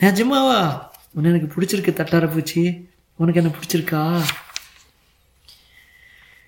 நிஜமாவா 0.00 0.80
உன்னை 1.14 1.32
எனக்கு 1.32 1.60
பிடிச்சிருக்கு 1.60 1.92
தட்டார 1.92 2.26
பூச்சி. 2.26 2.88
உனக்கு 3.16 3.42
என்ன 3.42 3.54
பிடிச்சிருக்கா? 3.56 4.22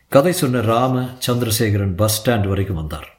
கதை 0.08 0.32
சொன்ன 0.32 0.60
ராம 0.60 1.16
சந்திரசேகரன் 1.26 1.94
பஸ் 1.96 2.16
ஸ்டாண்ட் 2.18 2.48
வரைக்கும் 2.48 2.76
வந்தார். 2.76 3.18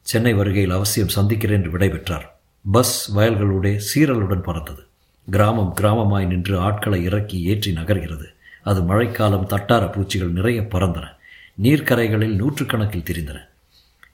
சென்னை 0.00 0.34
வருகையில் 0.34 0.70
அவசியம் 0.70 1.08
சந்திக்கிறேன் 1.08 1.62
என்று 1.62 1.78
விடைபெற்றார். 1.78 2.24
பஸ் 2.72 3.16
வயல்களுடைய 3.16 3.80
சீரலுடன் 3.94 4.42
பறந்தது. 4.42 4.82
கிராமம் 5.30 5.74
கிராமமாய் 5.80 6.26
நின்று 6.26 6.58
ஆட்களை 6.58 7.02
இறக்கி 7.02 7.42
ஏற்றி 7.42 7.72
நகர்கிறது. 7.72 8.24
அது 8.62 8.82
மழைக்காலம் 8.82 9.46
தட்டார 9.46 9.86
பூச்சிகள் 9.86 10.28
நிறைய 10.28 10.60
பறந்தன. 10.60 11.06
நீர்க்கரைகளில் 11.62 12.36
நூற்றுக்கணக்கில் 12.36 13.06
திரிந்தன. 13.10 13.38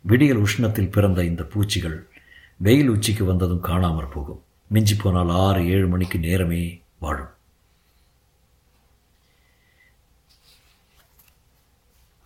விடியல் 0.00 0.42
உஷ்ணத்தில் 0.42 0.90
பிறந்த 0.90 1.24
இந்த 1.24 1.42
பூச்சிகள் 1.42 2.08
வெயில் 2.56 2.88
உச்சிக்கு 2.88 3.24
வந்ததும் 3.24 3.64
காணாமற் 3.64 4.10
போகும். 4.10 4.42
மிஞ்சி 4.66 4.96
போனால் 4.96 5.28
ஆறு 5.28 5.68
ஏழு 5.68 5.86
மணிக்கு 5.86 6.18
நேரமே 6.18 6.80
வாழும். 6.98 7.34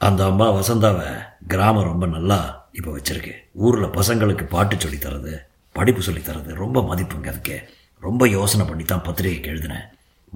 அந்த 0.06 0.24
அம்மா 0.24 0.52
வசந்தாவை 0.52 1.08
கிராமம் 1.46 1.88
ரொம்ப 1.90 2.06
நல்லா 2.06 2.68
இப்போ 2.72 2.90
வச்சிருக்கு. 2.96 3.32
ஊரில் 3.52 3.94
பசங்களுக்கு 3.98 4.44
பாட்டு 4.44 4.80
சொல்லி 4.80 4.98
தரது 4.98 5.34
படிப்பு 5.72 6.02
சொல்லி 6.02 6.20
தரது 6.20 6.54
ரொம்ப 6.54 6.80
மதிப்புங்க 6.80 7.28
அதுக்கு. 7.28 7.68
ரொம்ப 8.00 8.28
யோசனை 8.28 8.66
பண்ணி 8.66 8.84
தான் 8.84 9.02
பத்திரிகைக்கு 9.02 9.50
எழுதினேன். 9.50 9.86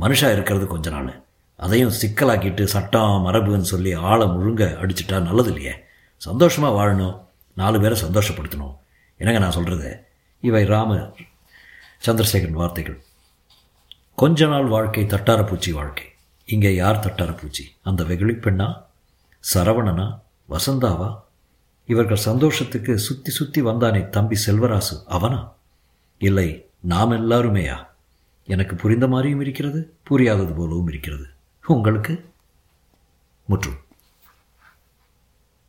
மனுஷா 0.01 0.33
இருக்கிறது 0.33 0.67
கொஞ்ச 0.67 0.91
நாள். 0.91 1.23
அதையும் 1.57 1.93
சிக்கலாக்கிட்டு 2.03 2.65
சட்டம் 2.65 3.27
மரபுன்னு 3.27 3.71
சொல்லி 3.73 3.93
ஆளை 3.93 4.27
முழுங்க 4.27 4.65
அடிச்சிட்டா 4.83 5.23
நல்லது 5.23 5.49
இல்லையே. 5.49 5.75
சந்தோஷமாக 6.17 6.77
வாழணும். 6.79 7.17
நாலு 7.55 7.81
பேரை 7.81 8.03
சந்தோஷப்படுத்தணும். 8.03 8.75
என்னங்க 9.17 9.41
நான் 9.41 9.51
சொல்கிறது 9.51 10.05
இவை 10.41 10.65
ராம 10.65 11.13
சந்திரசேகரன் 12.07 12.61
வார்த்தைகள். 12.63 13.03
கொஞ்ச 14.15 14.47
நாள் 14.47 14.67
வாழ்க்கை 14.67 15.05
தட்டாரப்பூச்சி 15.05 15.71
வாழ்க்கை. 15.71 16.07
இங்கே 16.45 16.75
யார் 16.75 17.05
தட்டாரப்பூச்சி? 17.07 17.65
அந்த 17.83 18.05
வெகுளிப்பெண்ணா 18.05 18.87
சரவணனா? 19.55 20.21
வசந்தாவா? 20.49 21.21
இவர்கள் 21.87 22.17
சந்தோஷத்துக்கு 22.17 22.99
சுற்றி 22.99 23.33
சுற்றி 23.33 23.63
வந்தானே 23.63 24.09
தம்பி 24.09 24.37
செல்வராசு. 24.47 25.05
அவனா? 25.07 25.53
இல்லை 26.19 26.71
நாம் 26.81 27.11
எல்லாருமேயா? 27.11 27.87
எனக்கு 28.47 28.77
புரிந்த 28.77 29.09
மாதிரியும் 29.09 29.41
இருக்கிறது 29.41 29.97
புரியாதது 30.03 30.53
போலவும் 30.53 30.89
இருக்கிறது. 30.89 31.27
உங்களுக்கு? 31.67 32.31
முற்றும். 33.47 33.87